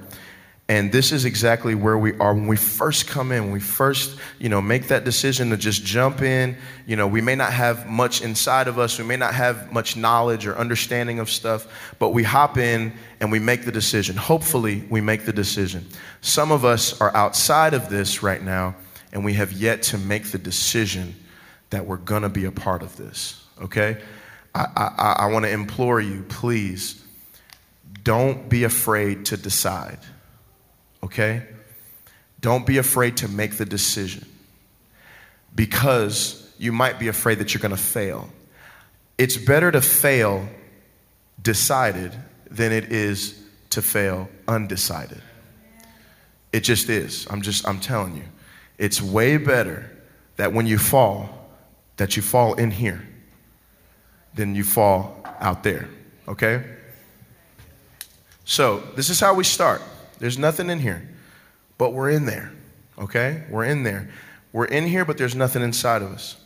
[0.69, 4.17] And this is exactly where we are when we first come in, when we first,
[4.37, 6.57] you know, make that decision to just jump in.
[6.85, 9.95] You know, we may not have much inside of us, we may not have much
[9.95, 12.91] knowledge or understanding of stuff, but we hop in
[13.21, 14.17] and we make the decision.
[14.17, 15.87] Hopefully, we make the decision.
[16.19, 18.75] Some of us are outside of this right now,
[19.13, 21.15] and we have yet to make the decision
[21.69, 23.97] that we're gonna be a part of this, okay?
[24.53, 27.01] I, I, I wanna implore you, please,
[28.03, 29.99] don't be afraid to decide
[31.03, 31.43] okay?
[32.39, 34.27] Don't be afraid to make the decision
[35.55, 38.29] because you might be afraid that you're going to fail.
[39.17, 40.47] It's better to fail
[41.41, 42.13] decided
[42.49, 43.39] than it is
[43.71, 45.21] to fail undecided.
[46.53, 47.27] It just is.
[47.29, 48.23] I'm just I'm telling you.
[48.77, 49.91] It's way better
[50.37, 51.37] that when you fall
[51.97, 53.05] that you fall in here
[54.35, 55.89] than you fall out there,
[56.27, 56.63] okay?
[58.45, 59.81] So, this is how we start.
[60.19, 61.07] There's nothing in here,
[61.77, 62.51] but we're in there,
[62.97, 63.43] okay?
[63.49, 64.09] We're in there.
[64.51, 66.37] We're in here, but there's nothing inside of us.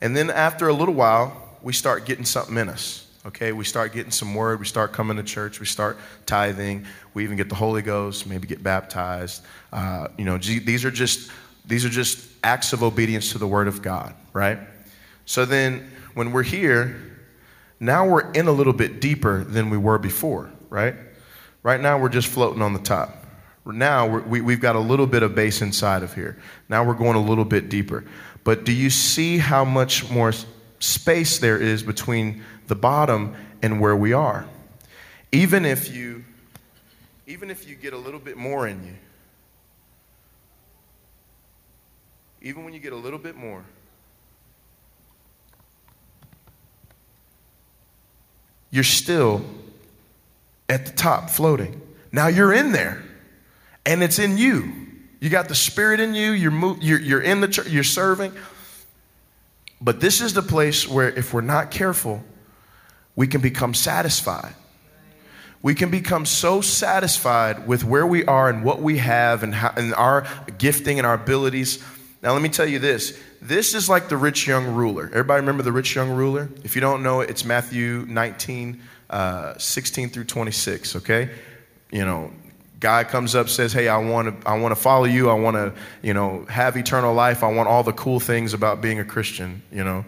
[0.00, 3.04] And then after a little while, we start getting something in us.
[3.26, 7.24] Okay, we start getting some word, we start coming to church, we start tithing, we
[7.24, 9.42] even get the Holy Ghost, maybe get baptized.
[9.72, 11.30] Uh, you know, these are just
[11.66, 14.58] these are just acts of obedience to the word of God, right?
[15.26, 17.18] So then when we're here,
[17.80, 20.94] now we're in a little bit deeper than we were before, right?
[21.62, 23.26] Right now, we're just floating on the top.
[23.66, 26.38] Now, we, we've got a little bit of base inside of here.
[26.68, 28.04] Now we're going a little bit deeper.
[28.42, 30.32] But do you see how much more
[30.78, 34.46] space there is between the bottom and where we are?
[35.32, 36.24] Even if you,
[37.26, 38.94] even if you get a little bit more in you,
[42.40, 43.62] even when you get a little bit more,
[48.70, 49.44] you're still
[50.68, 51.80] at the top floating.
[52.12, 53.02] Now you're in there
[53.86, 54.72] and it's in you.
[55.20, 58.32] You got the spirit in you, you're, mo- you're, you're in the church, you're serving.
[59.80, 62.22] But this is the place where, if we're not careful,
[63.16, 64.54] we can become satisfied.
[65.60, 69.72] We can become so satisfied with where we are and what we have and, how,
[69.76, 70.24] and our
[70.56, 71.82] gifting and our abilities.
[72.22, 75.06] Now, let me tell you this this is like the rich young ruler.
[75.06, 76.48] Everybody remember the rich young ruler?
[76.62, 78.80] If you don't know it, it's Matthew 19,
[79.10, 81.30] uh, 16 through 26, okay?
[81.90, 82.30] You know,
[82.80, 85.28] guy comes up says hey i want to i want to follow you.
[85.28, 87.42] I want to you know have eternal life.
[87.42, 90.04] I want all the cool things about being a christian you know?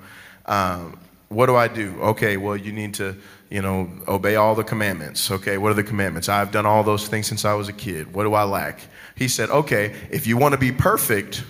[0.46, 0.98] Um,
[1.28, 2.01] what do i do?
[2.01, 3.16] Okay well you need to
[3.48, 5.30] you know obey all the commandments.
[5.30, 6.28] Okay what are the commandments?
[6.28, 8.12] I've done all those things since i was a kid.
[8.14, 8.80] What do i lack?
[9.16, 11.44] He said okay if you want to be perfect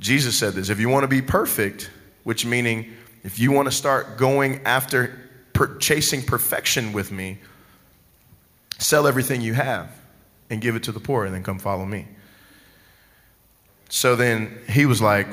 [0.00, 1.88] jesus said this if you want to be perfect
[2.24, 5.23] which meaning if you want to start going after
[5.54, 7.38] per- chasing perfection with me,
[8.78, 9.90] sell everything you have
[10.50, 12.06] and give it to the poor, and then come follow me.
[13.88, 15.26] So then he was like,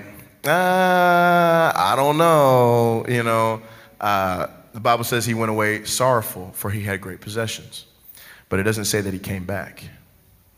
[0.46, 3.06] ah, I don't know.
[3.10, 3.62] You know,
[4.00, 7.86] uh, the Bible says he went away sorrowful, for he had great possessions.
[8.48, 9.84] But it doesn't say that he came back,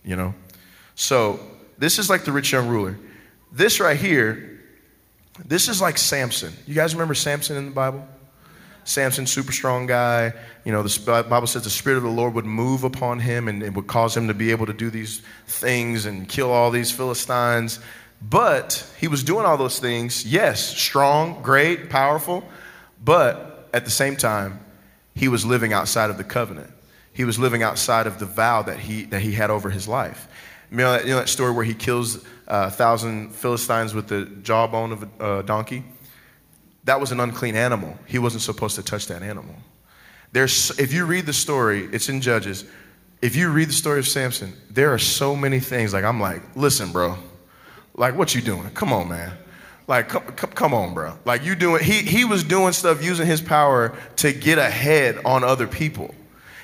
[0.03, 0.33] you know?
[0.95, 1.39] So
[1.77, 2.97] this is like the rich young ruler.
[3.51, 4.59] This right here,
[5.45, 6.53] this is like Samson.
[6.67, 8.07] You guys remember Samson in the Bible?
[8.85, 10.33] Samson, super strong guy.
[10.65, 13.63] You know, the Bible says the Spirit of the Lord would move upon him and
[13.63, 16.91] it would cause him to be able to do these things and kill all these
[16.91, 17.79] Philistines.
[18.21, 22.43] But he was doing all those things, yes, strong, great, powerful,
[23.03, 24.59] but at the same time,
[25.15, 26.71] he was living outside of the covenant.
[27.11, 30.27] He was living outside of the vow that he, that he had over his life.
[30.71, 32.21] You know, that, you know that story where he kills uh,
[32.67, 35.83] a thousand Philistines with the jawbone of a uh, donkey?
[36.85, 37.97] That was an unclean animal.
[38.05, 39.55] He wasn't supposed to touch that animal.
[40.31, 42.65] There's, if you read the story, it's in Judges.
[43.21, 45.93] If you read the story of Samson, there are so many things.
[45.93, 47.17] Like, I'm like, listen, bro.
[47.95, 48.69] Like, what you doing?
[48.71, 49.37] Come on, man.
[49.87, 51.17] Like, come, come on, bro.
[51.23, 55.43] Like, you doing, he, he was doing stuff using his power to get ahead on
[55.43, 56.13] other people.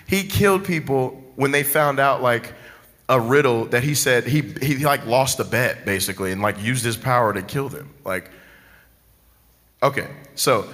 [0.07, 2.53] He killed people when they found out, like,
[3.09, 6.86] a riddle that he said he, he like lost a bet basically and like used
[6.86, 7.89] his power to kill them.
[8.05, 8.30] Like,
[9.82, 10.69] okay, so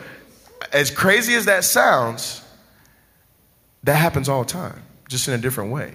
[0.72, 2.41] as crazy as that sounds,
[3.84, 5.93] that happens all the time, just in a different way.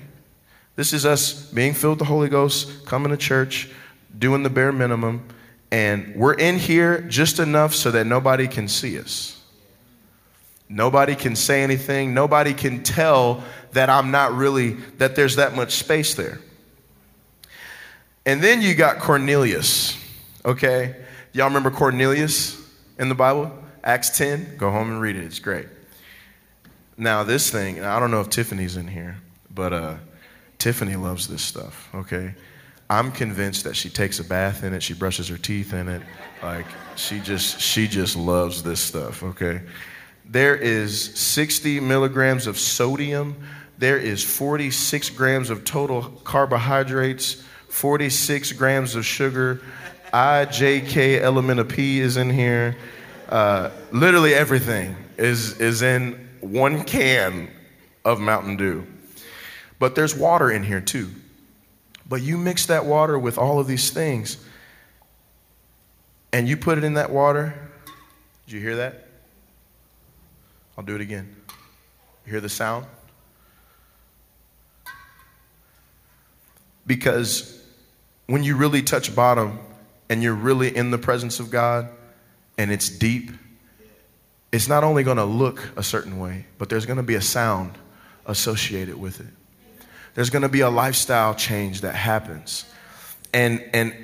[0.77, 3.69] This is us being filled with the Holy Ghost, coming to church,
[4.19, 5.27] doing the bare minimum,
[5.71, 9.41] and we're in here just enough so that nobody can see us.
[10.69, 12.15] Nobody can say anything.
[12.15, 13.43] Nobody can tell
[13.73, 16.41] that I'm not really, that there's that much space there.
[18.25, 19.99] And then you got Cornelius,
[20.45, 20.95] okay?
[21.33, 22.60] Y'all remember Cornelius
[23.01, 23.53] in the Bible?
[23.83, 24.57] Acts 10?
[24.57, 25.25] Go home and read it.
[25.25, 25.67] It's great.
[26.97, 29.17] Now, this thing, I don't know if Tiffany's in here,
[29.53, 29.97] but uh,
[30.59, 32.35] Tiffany loves this stuff, okay?
[32.89, 36.03] I'm convinced that she takes a bath in it, she brushes her teeth in it.
[36.43, 39.63] Like, she just, she just loves this stuff, okay?
[40.31, 43.37] there is 60 milligrams of sodium,
[43.79, 49.61] there is 46 grams of total carbohydrates, 46 grams of sugar,
[50.13, 52.77] IJK element of P is in here.
[53.29, 57.49] Uh, literally everything is, is in one can
[58.05, 58.87] of Mountain Dew.
[59.79, 61.11] But there's water in here too.
[62.09, 64.37] But you mix that water with all of these things,
[66.33, 67.55] and you put it in that water.
[68.47, 69.07] Did you hear that?
[70.77, 71.37] I'll do it again.
[72.27, 72.87] You hear the sound?
[76.87, 77.63] Because
[78.27, 79.61] when you really touch bottom
[80.11, 81.89] and you're really in the presence of God
[82.59, 83.31] and it's deep,
[84.53, 87.23] it's not only going to look a certain way, but there's going to be a
[87.23, 87.79] sound
[88.27, 89.29] associated with it.
[90.15, 92.65] There's going to be a lifestyle change that happens.
[93.33, 93.95] And, and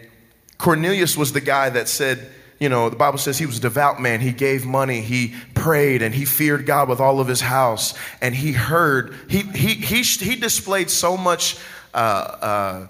[0.56, 2.30] Cornelius was the guy that said,
[2.60, 4.20] you know, the Bible says he was a devout man.
[4.20, 7.94] He gave money, he prayed, and he feared God with all of his house.
[8.22, 11.58] And he heard, he, he, he, he displayed so much
[11.92, 12.86] uh, uh,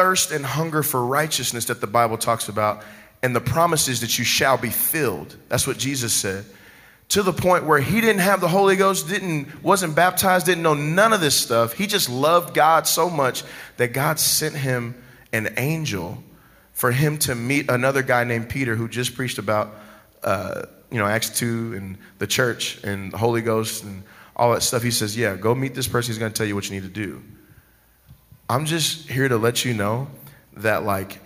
[0.00, 2.82] thirst and hunger for righteousness that the Bible talks about.
[3.22, 5.36] And the promise is that you shall be filled.
[5.50, 6.46] That's what Jesus said.
[7.10, 10.72] To the point where he didn't have the Holy Ghost, didn't, wasn't baptized, didn't know
[10.72, 11.74] none of this stuff.
[11.74, 13.44] He just loved God so much
[13.76, 14.94] that God sent him
[15.34, 16.24] an angel
[16.72, 19.74] for him to meet another guy named Peter who just preached about,
[20.22, 24.02] uh, you know, Acts 2 and the church and the Holy Ghost and
[24.34, 24.82] all that stuff.
[24.82, 26.10] He says, Yeah, go meet this person.
[26.10, 27.22] He's going to tell you what you need to do.
[28.50, 30.08] I'm just here to let you know
[30.54, 31.20] that, like,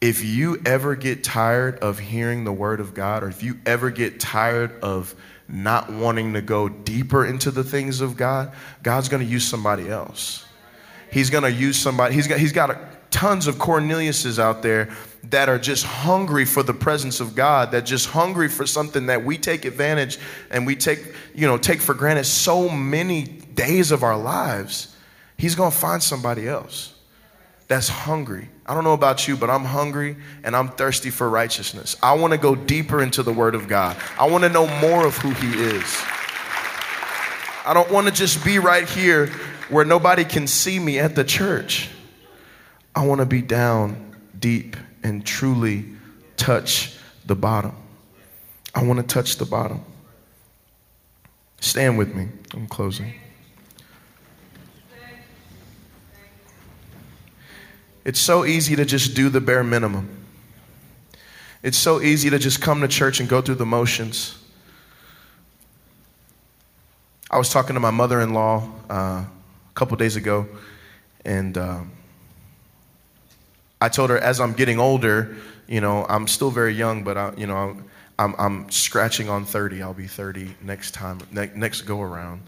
[0.00, 3.90] if you ever get tired of hearing the word of God, or if you ever
[3.90, 5.16] get tired of
[5.48, 8.52] not wanting to go deeper into the things of God,
[8.84, 10.44] God's going to use somebody else.
[11.10, 12.14] He's going to use somebody.
[12.14, 14.90] He's got, he's got a, tons of Corneliuses out there
[15.24, 19.24] that are just hungry for the presence of God, that just hungry for something that
[19.24, 20.20] we take advantage
[20.52, 21.00] and we take,
[21.34, 24.94] you know, take for granted so many days of our lives.
[25.38, 26.92] He's going to find somebody else
[27.68, 28.48] that's hungry.
[28.66, 31.96] I don't know about you, but I'm hungry and I'm thirsty for righteousness.
[32.02, 33.96] I want to go deeper into the Word of God.
[34.18, 36.02] I want to know more of who He is.
[37.64, 39.26] I don't want to just be right here
[39.68, 41.90] where nobody can see me at the church.
[42.96, 45.84] I want to be down deep and truly
[46.38, 47.76] touch the bottom.
[48.74, 49.84] I want to touch the bottom.
[51.60, 52.28] Stand with me.
[52.54, 53.12] I'm closing.
[58.08, 60.08] It's so easy to just do the bare minimum.
[61.62, 64.42] It's so easy to just come to church and go through the motions.
[67.30, 69.28] I was talking to my mother in law uh, a
[69.74, 70.48] couple days ago,
[71.26, 71.92] and um,
[73.78, 75.36] I told her as I'm getting older,
[75.66, 77.76] you know, I'm still very young, but I, you know,
[78.18, 79.82] I'm, I'm scratching on 30.
[79.82, 82.40] I'll be 30 next time, ne- next go around.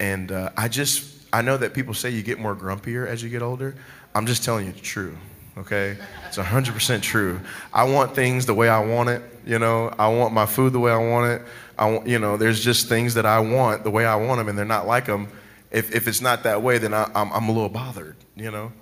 [0.00, 3.28] And uh, I just, I know that people say you get more grumpier as you
[3.28, 3.74] get older.
[4.14, 5.16] I'm just telling you it's true,
[5.56, 5.96] okay?
[6.26, 7.40] It's 100% true.
[7.72, 9.94] I want things the way I want it, you know?
[9.98, 11.42] I want my food the way I want it.
[11.78, 14.48] I want, you know, there's just things that I want the way I want them,
[14.48, 15.28] and they're not like them.
[15.70, 18.72] If, if it's not that way, then I, I'm, I'm a little bothered, you know?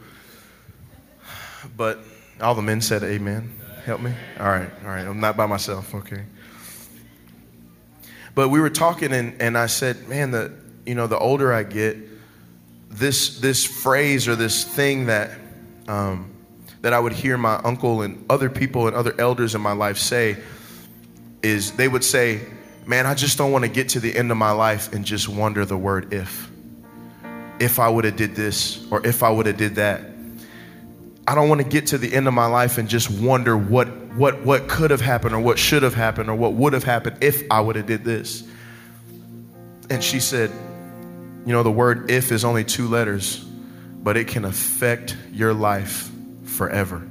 [1.77, 1.99] But
[2.41, 3.53] all the men said amen.
[3.85, 4.13] Help me?
[4.41, 5.07] All right, all right.
[5.07, 6.25] I'm not by myself, okay.
[8.35, 10.53] But we were talking and, and I said, man, the
[10.87, 11.99] you know, the older I get,
[12.97, 15.31] this this phrase or this thing that
[15.89, 16.33] um,
[16.83, 19.99] that I would hear my uncle and other people and other elders in my life
[19.99, 20.37] say
[21.43, 22.41] is they would say,
[22.87, 25.29] Man, I just don't want to get to the end of my life and just
[25.29, 26.51] wonder the word if.
[27.59, 30.03] If I would have did this or if I would have did that.
[31.27, 33.89] I don't want to get to the end of my life and just wonder what
[34.15, 37.19] what what could have happened or what should have happened or what would have happened
[37.21, 38.45] if I would have did this.
[39.91, 40.51] And she said,
[41.47, 46.11] you know, the word if is only two letters, but it can affect your life
[46.45, 47.07] forever.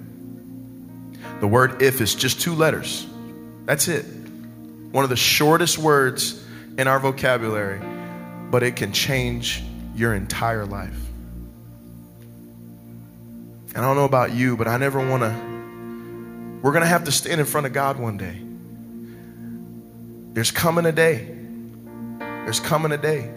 [1.39, 3.07] The word if is just two letters.
[3.63, 4.03] That's it.
[4.03, 6.45] One of the shortest words
[6.77, 7.79] in our vocabulary,
[8.51, 9.63] but it can change
[9.95, 10.99] your entire life.
[13.73, 16.59] And I don't know about you, but I never want to.
[16.61, 18.41] We're going to have to stand in front of God one day.
[20.33, 21.33] There's coming a day.
[22.19, 23.31] There's coming a day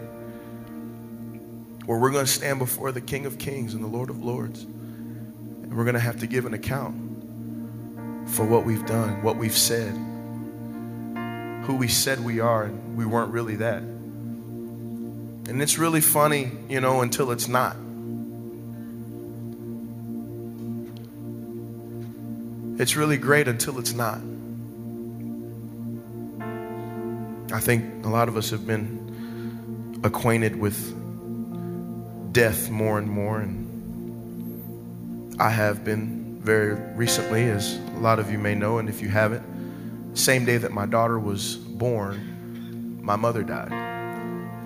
[1.89, 4.61] where we're going to stand before the King of Kings and the Lord of Lords.
[4.61, 9.57] And we're going to have to give an account for what we've done, what we've
[9.57, 9.91] said,
[11.65, 13.81] who we said we are, and we weren't really that.
[13.81, 17.75] And it's really funny, you know, until it's not.
[22.79, 24.21] It's really great until it's not.
[27.51, 30.98] I think a lot of us have been acquainted with
[32.31, 33.39] death more and more.
[33.39, 39.01] And I have been very recently, as a lot of you may know, and if
[39.01, 39.43] you haven't,
[40.17, 43.71] same day that my daughter was born, my mother died.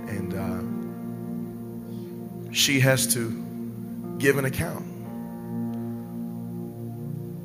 [0.08, 0.34] And
[2.50, 3.44] uh, she has to
[4.18, 4.86] give an account.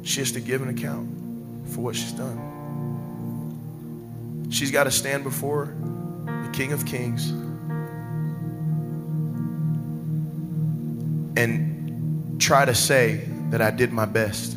[0.06, 1.08] She has to give an account
[1.68, 2.38] for what she's done.
[4.50, 5.74] She's got to stand before
[6.24, 7.32] the King of Kings
[11.38, 14.54] and try to say that I did my best.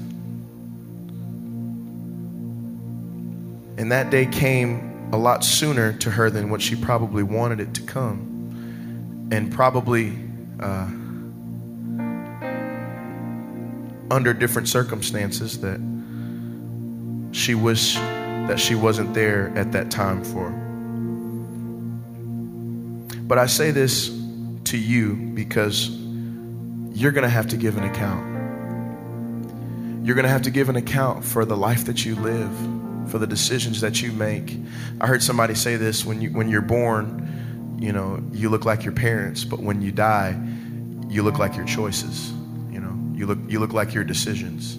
[3.77, 7.75] And that day came a lot sooner to her than what she probably wanted it
[7.75, 9.29] to come.
[9.31, 10.17] And probably
[10.59, 10.87] uh,
[14.09, 15.79] under different circumstances that
[17.31, 20.49] she wished that she wasn't there at that time for.
[23.27, 24.09] But I say this
[24.65, 26.00] to you because
[26.93, 28.31] you're going to have to give an account.
[30.05, 32.51] You're going to have to give an account for the life that you live,
[33.09, 34.57] for the decisions that you make.
[34.99, 38.83] I heard somebody say this when you when you're born, you know, you look like
[38.83, 40.39] your parents, but when you die,
[41.07, 42.31] you look like your choices.
[42.71, 44.75] You know, you look you look like your decisions.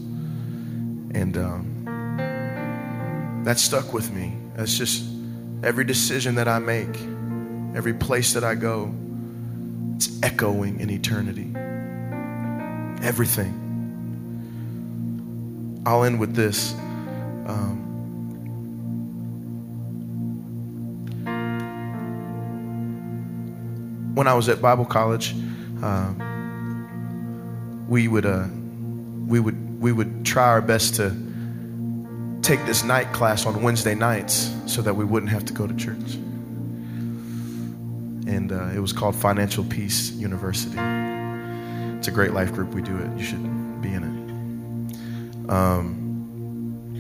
[1.14, 4.34] And um, that stuck with me.
[4.56, 5.04] That's just
[5.62, 6.94] every decision that I make,
[7.76, 8.92] every place that I go,
[9.96, 11.54] it's echoing in eternity.
[13.02, 13.58] Everything.
[15.84, 16.72] I'll end with this.
[16.74, 17.82] Um,
[24.14, 25.34] when I was at Bible college,
[25.82, 26.12] uh,
[27.88, 28.46] we would uh,
[29.26, 31.10] we would we would try our best to
[32.42, 35.74] take this night class on Wednesday nights so that we wouldn't have to go to
[35.74, 36.14] church.
[38.24, 40.78] And uh, it was called Financial Peace University.
[42.02, 42.74] It's a great life group.
[42.74, 43.16] We do it.
[43.16, 45.48] You should be in it.
[45.48, 46.98] Um,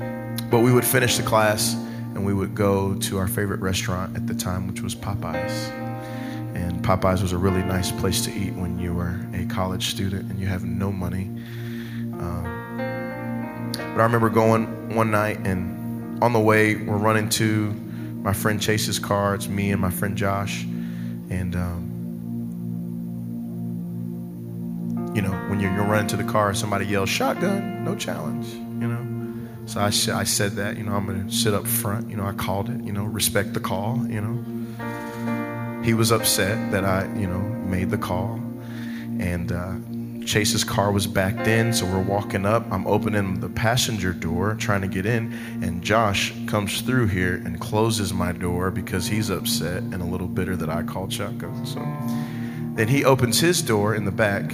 [0.48, 4.28] but we would finish the class and we would go to our favorite restaurant at
[4.28, 5.70] the time, which was Popeyes.
[6.54, 10.30] And Popeyes was a really nice place to eat when you were a college student
[10.30, 11.24] and you have no money.
[12.20, 17.72] Um, but I remember going one night and on the way, we're running to
[18.22, 19.34] my friend Chase's car.
[19.34, 20.62] It's me and my friend Josh.
[20.62, 21.91] And um,
[25.14, 28.88] you know, when you're, you're running to the car, somebody yells, shotgun, no challenge, you
[28.88, 29.12] know.
[29.66, 32.10] So I, I said that, you know, I'm going to sit up front.
[32.10, 35.82] You know, I called it, you know, respect the call, you know.
[35.84, 38.40] He was upset that I, you know, made the call.
[39.20, 42.64] And uh, Chase's car was backed in, so we're walking up.
[42.70, 45.32] I'm opening the passenger door, trying to get in,
[45.62, 50.28] and Josh comes through here and closes my door because he's upset and a little
[50.28, 51.66] bitter that I called shotgun.
[51.66, 51.80] So
[52.74, 54.52] then he opens his door in the back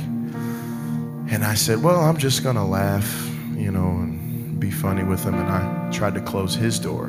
[1.30, 5.22] and I said, Well, I'm just going to laugh, you know, and be funny with
[5.24, 5.34] him.
[5.34, 7.06] And I tried to close his door.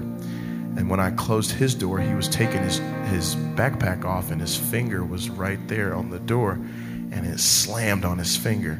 [0.78, 2.78] And when I closed his door, he was taking his,
[3.09, 8.05] his backpack off, and his finger was right there on the door, and it slammed
[8.05, 8.80] on his finger.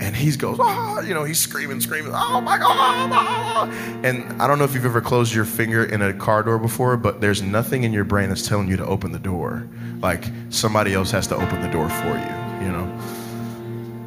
[0.00, 3.68] And he goes, oh, you know, he's screaming, screaming, oh, oh my God.
[4.04, 6.96] And I don't know if you've ever closed your finger in a car door before,
[6.96, 9.68] but there's nothing in your brain that's telling you to open the door.
[10.00, 13.23] Like somebody else has to open the door for you, you know.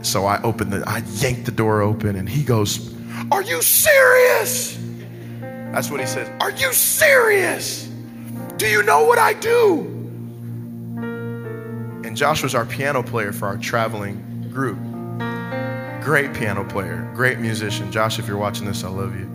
[0.01, 2.93] So I opened the, I yanked the door open and he goes,
[3.31, 4.77] Are you serious?
[5.39, 6.29] That's what he says.
[6.39, 7.87] Are you serious?
[8.57, 9.81] Do you know what I do?
[12.03, 14.79] And Josh was our piano player for our traveling group.
[16.03, 17.91] Great piano player, great musician.
[17.91, 19.25] Josh, if you're watching this, I love you.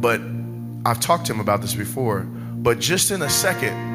[0.00, 0.20] But
[0.88, 3.89] I've talked to him about this before, but just in a second,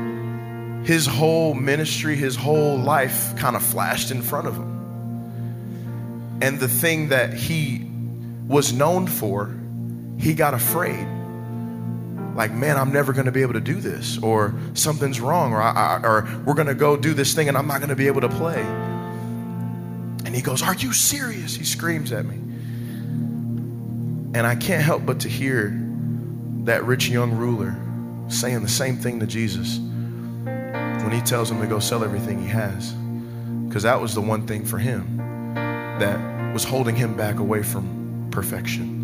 [0.85, 6.37] his whole ministry, his whole life kind of flashed in front of him.
[6.41, 7.83] And the thing that he
[8.47, 9.51] was known for,
[10.19, 11.07] he got afraid.
[12.35, 15.61] Like, man, I'm never going to be able to do this, or something's wrong, or,
[15.61, 17.95] I, I, or we're going to go do this thing and I'm not going to
[17.95, 18.61] be able to play.
[18.61, 21.55] And he goes, Are you serious?
[21.55, 22.35] He screams at me.
[24.35, 25.73] And I can't help but to hear
[26.65, 27.75] that rich young ruler
[28.27, 29.79] saying the same thing to Jesus
[31.03, 32.91] when he tells him to go sell everything he has.
[33.67, 35.17] Because that was the one thing for him
[35.99, 38.95] that was holding him back away from perfection.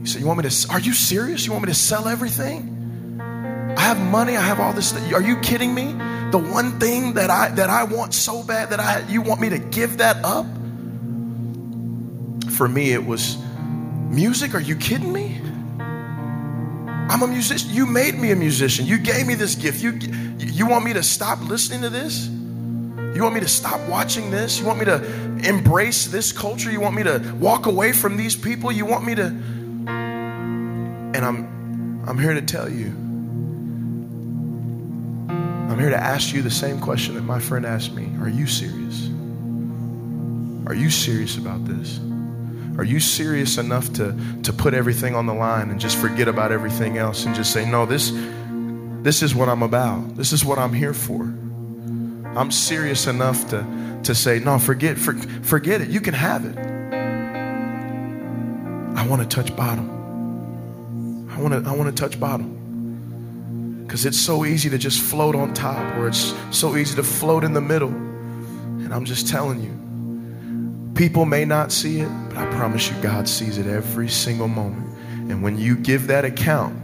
[0.00, 1.46] He said, You want me to, are you serious?
[1.46, 2.70] You want me to sell everything?
[3.76, 4.94] I have money, I have all this.
[5.12, 5.92] Are you kidding me?
[6.30, 9.50] The one thing that I that I want so bad that I you want me
[9.50, 10.46] to give that up?
[12.52, 13.36] For me, it was
[14.08, 14.54] music.
[14.54, 15.40] Are you kidding me?
[17.08, 17.70] I'm a musician.
[17.70, 18.86] You made me a musician.
[18.86, 19.82] You gave me this gift.
[19.82, 19.92] You,
[20.38, 22.26] you want me to stop listening to this?
[22.26, 24.58] You want me to stop watching this?
[24.58, 25.04] You want me to
[25.48, 26.70] embrace this culture?
[26.70, 28.72] You want me to walk away from these people?
[28.72, 29.26] You want me to
[29.86, 32.86] And I'm I'm here to tell you.
[35.28, 38.10] I'm here to ask you the same question that my friend asked me.
[38.20, 39.08] Are you serious?
[40.66, 42.00] Are you serious about this?
[42.76, 46.50] Are you serious enough to, to put everything on the line and just forget about
[46.50, 48.12] everything else and just say, no, this,
[49.02, 50.16] this is what I'm about.
[50.16, 51.22] This is what I'm here for.
[51.22, 53.64] I'm serious enough to,
[54.02, 55.88] to say, no, forget, for, forget it.
[55.88, 56.58] You can have it.
[58.96, 61.28] I want to touch bottom.
[61.30, 63.82] I want to, I want to touch bottom.
[63.84, 67.44] Because it's so easy to just float on top, or it's so easy to float
[67.44, 67.90] in the middle.
[67.90, 69.78] And I'm just telling you,
[70.94, 74.86] People may not see it, but I promise you, God sees it every single moment.
[75.30, 76.78] And when you give that account,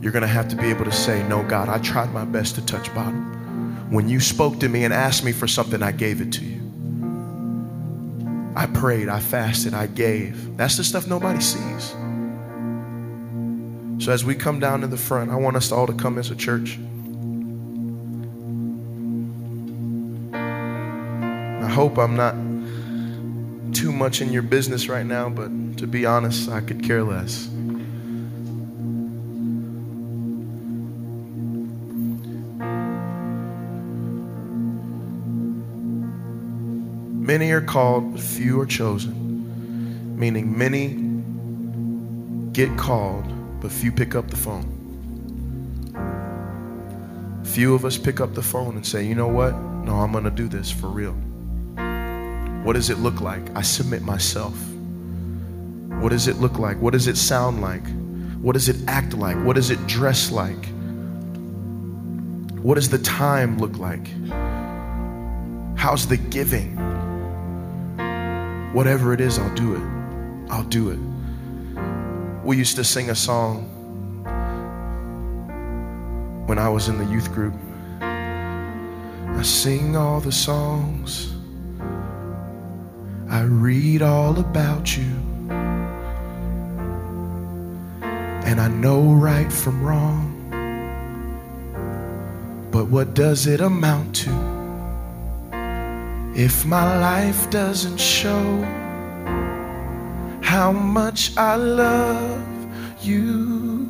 [0.00, 2.54] you're going to have to be able to say, No, God, I tried my best
[2.54, 3.90] to touch bottom.
[3.90, 6.60] When you spoke to me and asked me for something, I gave it to you.
[8.54, 10.56] I prayed, I fasted, I gave.
[10.56, 11.90] That's the stuff nobody sees.
[13.98, 16.30] So as we come down to the front, I want us all to come as
[16.30, 16.78] a church.
[20.32, 22.34] I hope I'm not
[23.72, 27.48] too much in your business right now, but to be honest, I could care less.
[37.26, 40.16] Many are called, but few are chosen.
[40.16, 40.94] Meaning, many
[42.52, 43.24] get called,
[43.60, 44.72] but few pick up the phone.
[47.44, 49.54] Few of us pick up the phone and say, you know what?
[49.84, 51.16] No, I'm going to do this for real.
[52.66, 53.56] What does it look like?
[53.56, 54.60] I submit myself.
[56.00, 56.80] What does it look like?
[56.80, 57.86] What does it sound like?
[58.42, 59.36] What does it act like?
[59.44, 60.66] What does it dress like?
[62.60, 64.08] What does the time look like?
[65.78, 66.76] How's the giving?
[68.72, 70.50] Whatever it is, I'll do it.
[70.50, 70.98] I'll do it.
[72.44, 73.62] We used to sing a song
[76.48, 77.54] when I was in the youth group.
[78.00, 81.35] I sing all the songs
[83.28, 85.10] I read all about you.
[88.00, 90.32] And I know right from wrong.
[92.70, 94.30] But what does it amount to
[96.36, 98.62] if my life doesn't show
[100.42, 102.46] how much I love
[103.02, 103.88] you?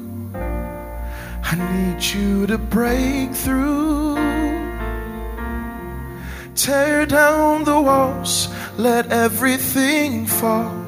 [1.42, 4.16] I need you to break through,
[6.54, 8.48] tear down the walls
[8.78, 10.84] let everything fall.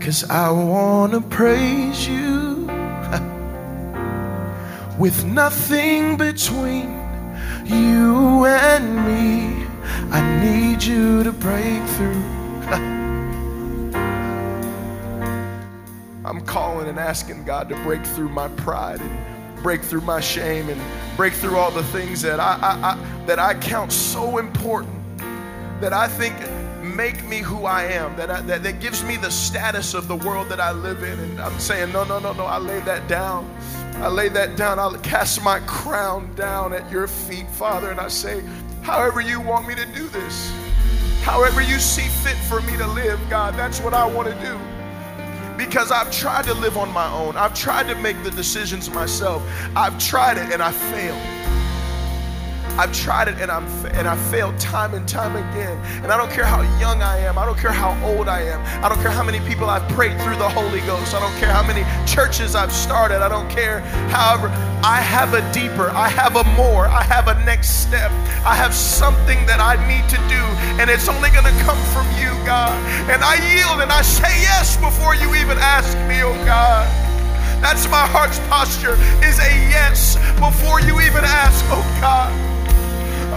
[0.00, 2.66] Cause I wanna praise you
[4.98, 6.88] with nothing between
[7.64, 9.66] you and me.
[10.10, 12.22] I need you to break through.
[16.24, 20.68] I'm calling and asking God to break through my pride and break through my shame
[20.68, 20.80] and
[21.16, 24.92] break through all the things that I, I, I that I count so important
[25.80, 26.34] that I think
[26.96, 30.16] make me who I am, that, I, that, that gives me the status of the
[30.16, 31.18] world that I live in.
[31.18, 33.48] And I'm saying, no, no, no, no, I lay that down.
[33.96, 34.78] I lay that down.
[34.78, 38.42] I'll cast my crown down at your feet, Father, and I say,
[38.82, 40.50] however you want me to do this,
[41.22, 44.58] however you see fit for me to live, God, that's what I want to do.
[45.56, 47.36] because I've tried to live on my own.
[47.36, 49.42] I've tried to make the decisions myself.
[49.74, 51.45] I've tried it and I failed.
[52.78, 53.64] I've tried it and I'm
[53.96, 55.78] and I failed time and time again.
[56.02, 57.38] And I don't care how young I am.
[57.38, 58.60] I don't care how old I am.
[58.84, 61.14] I don't care how many people I've prayed through the Holy Ghost.
[61.14, 63.22] I don't care how many churches I've started.
[63.22, 63.80] I don't care.
[64.12, 64.48] However,
[64.84, 65.88] I have a deeper.
[65.90, 66.86] I have a more.
[66.86, 68.10] I have a next step.
[68.44, 70.42] I have something that I need to do,
[70.78, 72.76] and it's only going to come from you, God.
[73.10, 76.86] And I yield and I say yes before you even ask me, oh God.
[77.62, 82.45] That's my heart's posture is a yes before you even ask, oh God.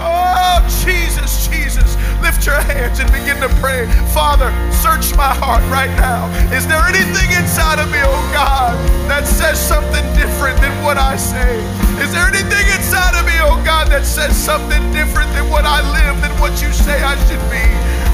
[0.00, 1.96] Oh, Jesus, Jesus.
[2.24, 3.84] Lift your hands and begin to pray.
[4.12, 6.28] Father, search my heart right now.
[6.52, 8.76] Is there anything inside of me, oh God,
[9.08, 11.60] that says something different than what I say?
[12.00, 15.84] Is there anything inside of me, oh God, that says something different than what I
[15.92, 17.64] live, than what you say I should be?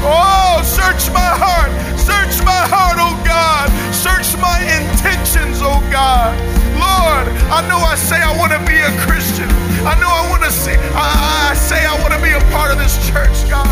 [0.02, 1.70] Oh, search my heart.
[1.98, 3.70] Search my heart, oh God.
[3.94, 6.34] Search my intentions, oh God.
[6.78, 9.65] Lord, I know I say I want to be a Christian.
[9.86, 10.50] I know I want to
[10.98, 13.68] I, I say I want to be a part of this church, God.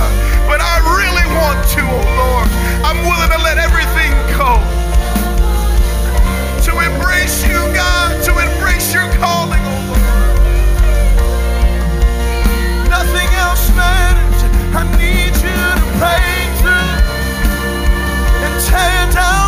[0.46, 2.48] But I really want to, oh Lord.
[2.86, 4.62] I'm willing to let everything go.
[6.70, 8.14] To embrace you, God.
[8.30, 10.06] To embrace your calling, oh Lord.
[12.86, 14.38] Nothing else matters.
[14.70, 16.94] I need you to break through
[18.38, 19.43] and tear down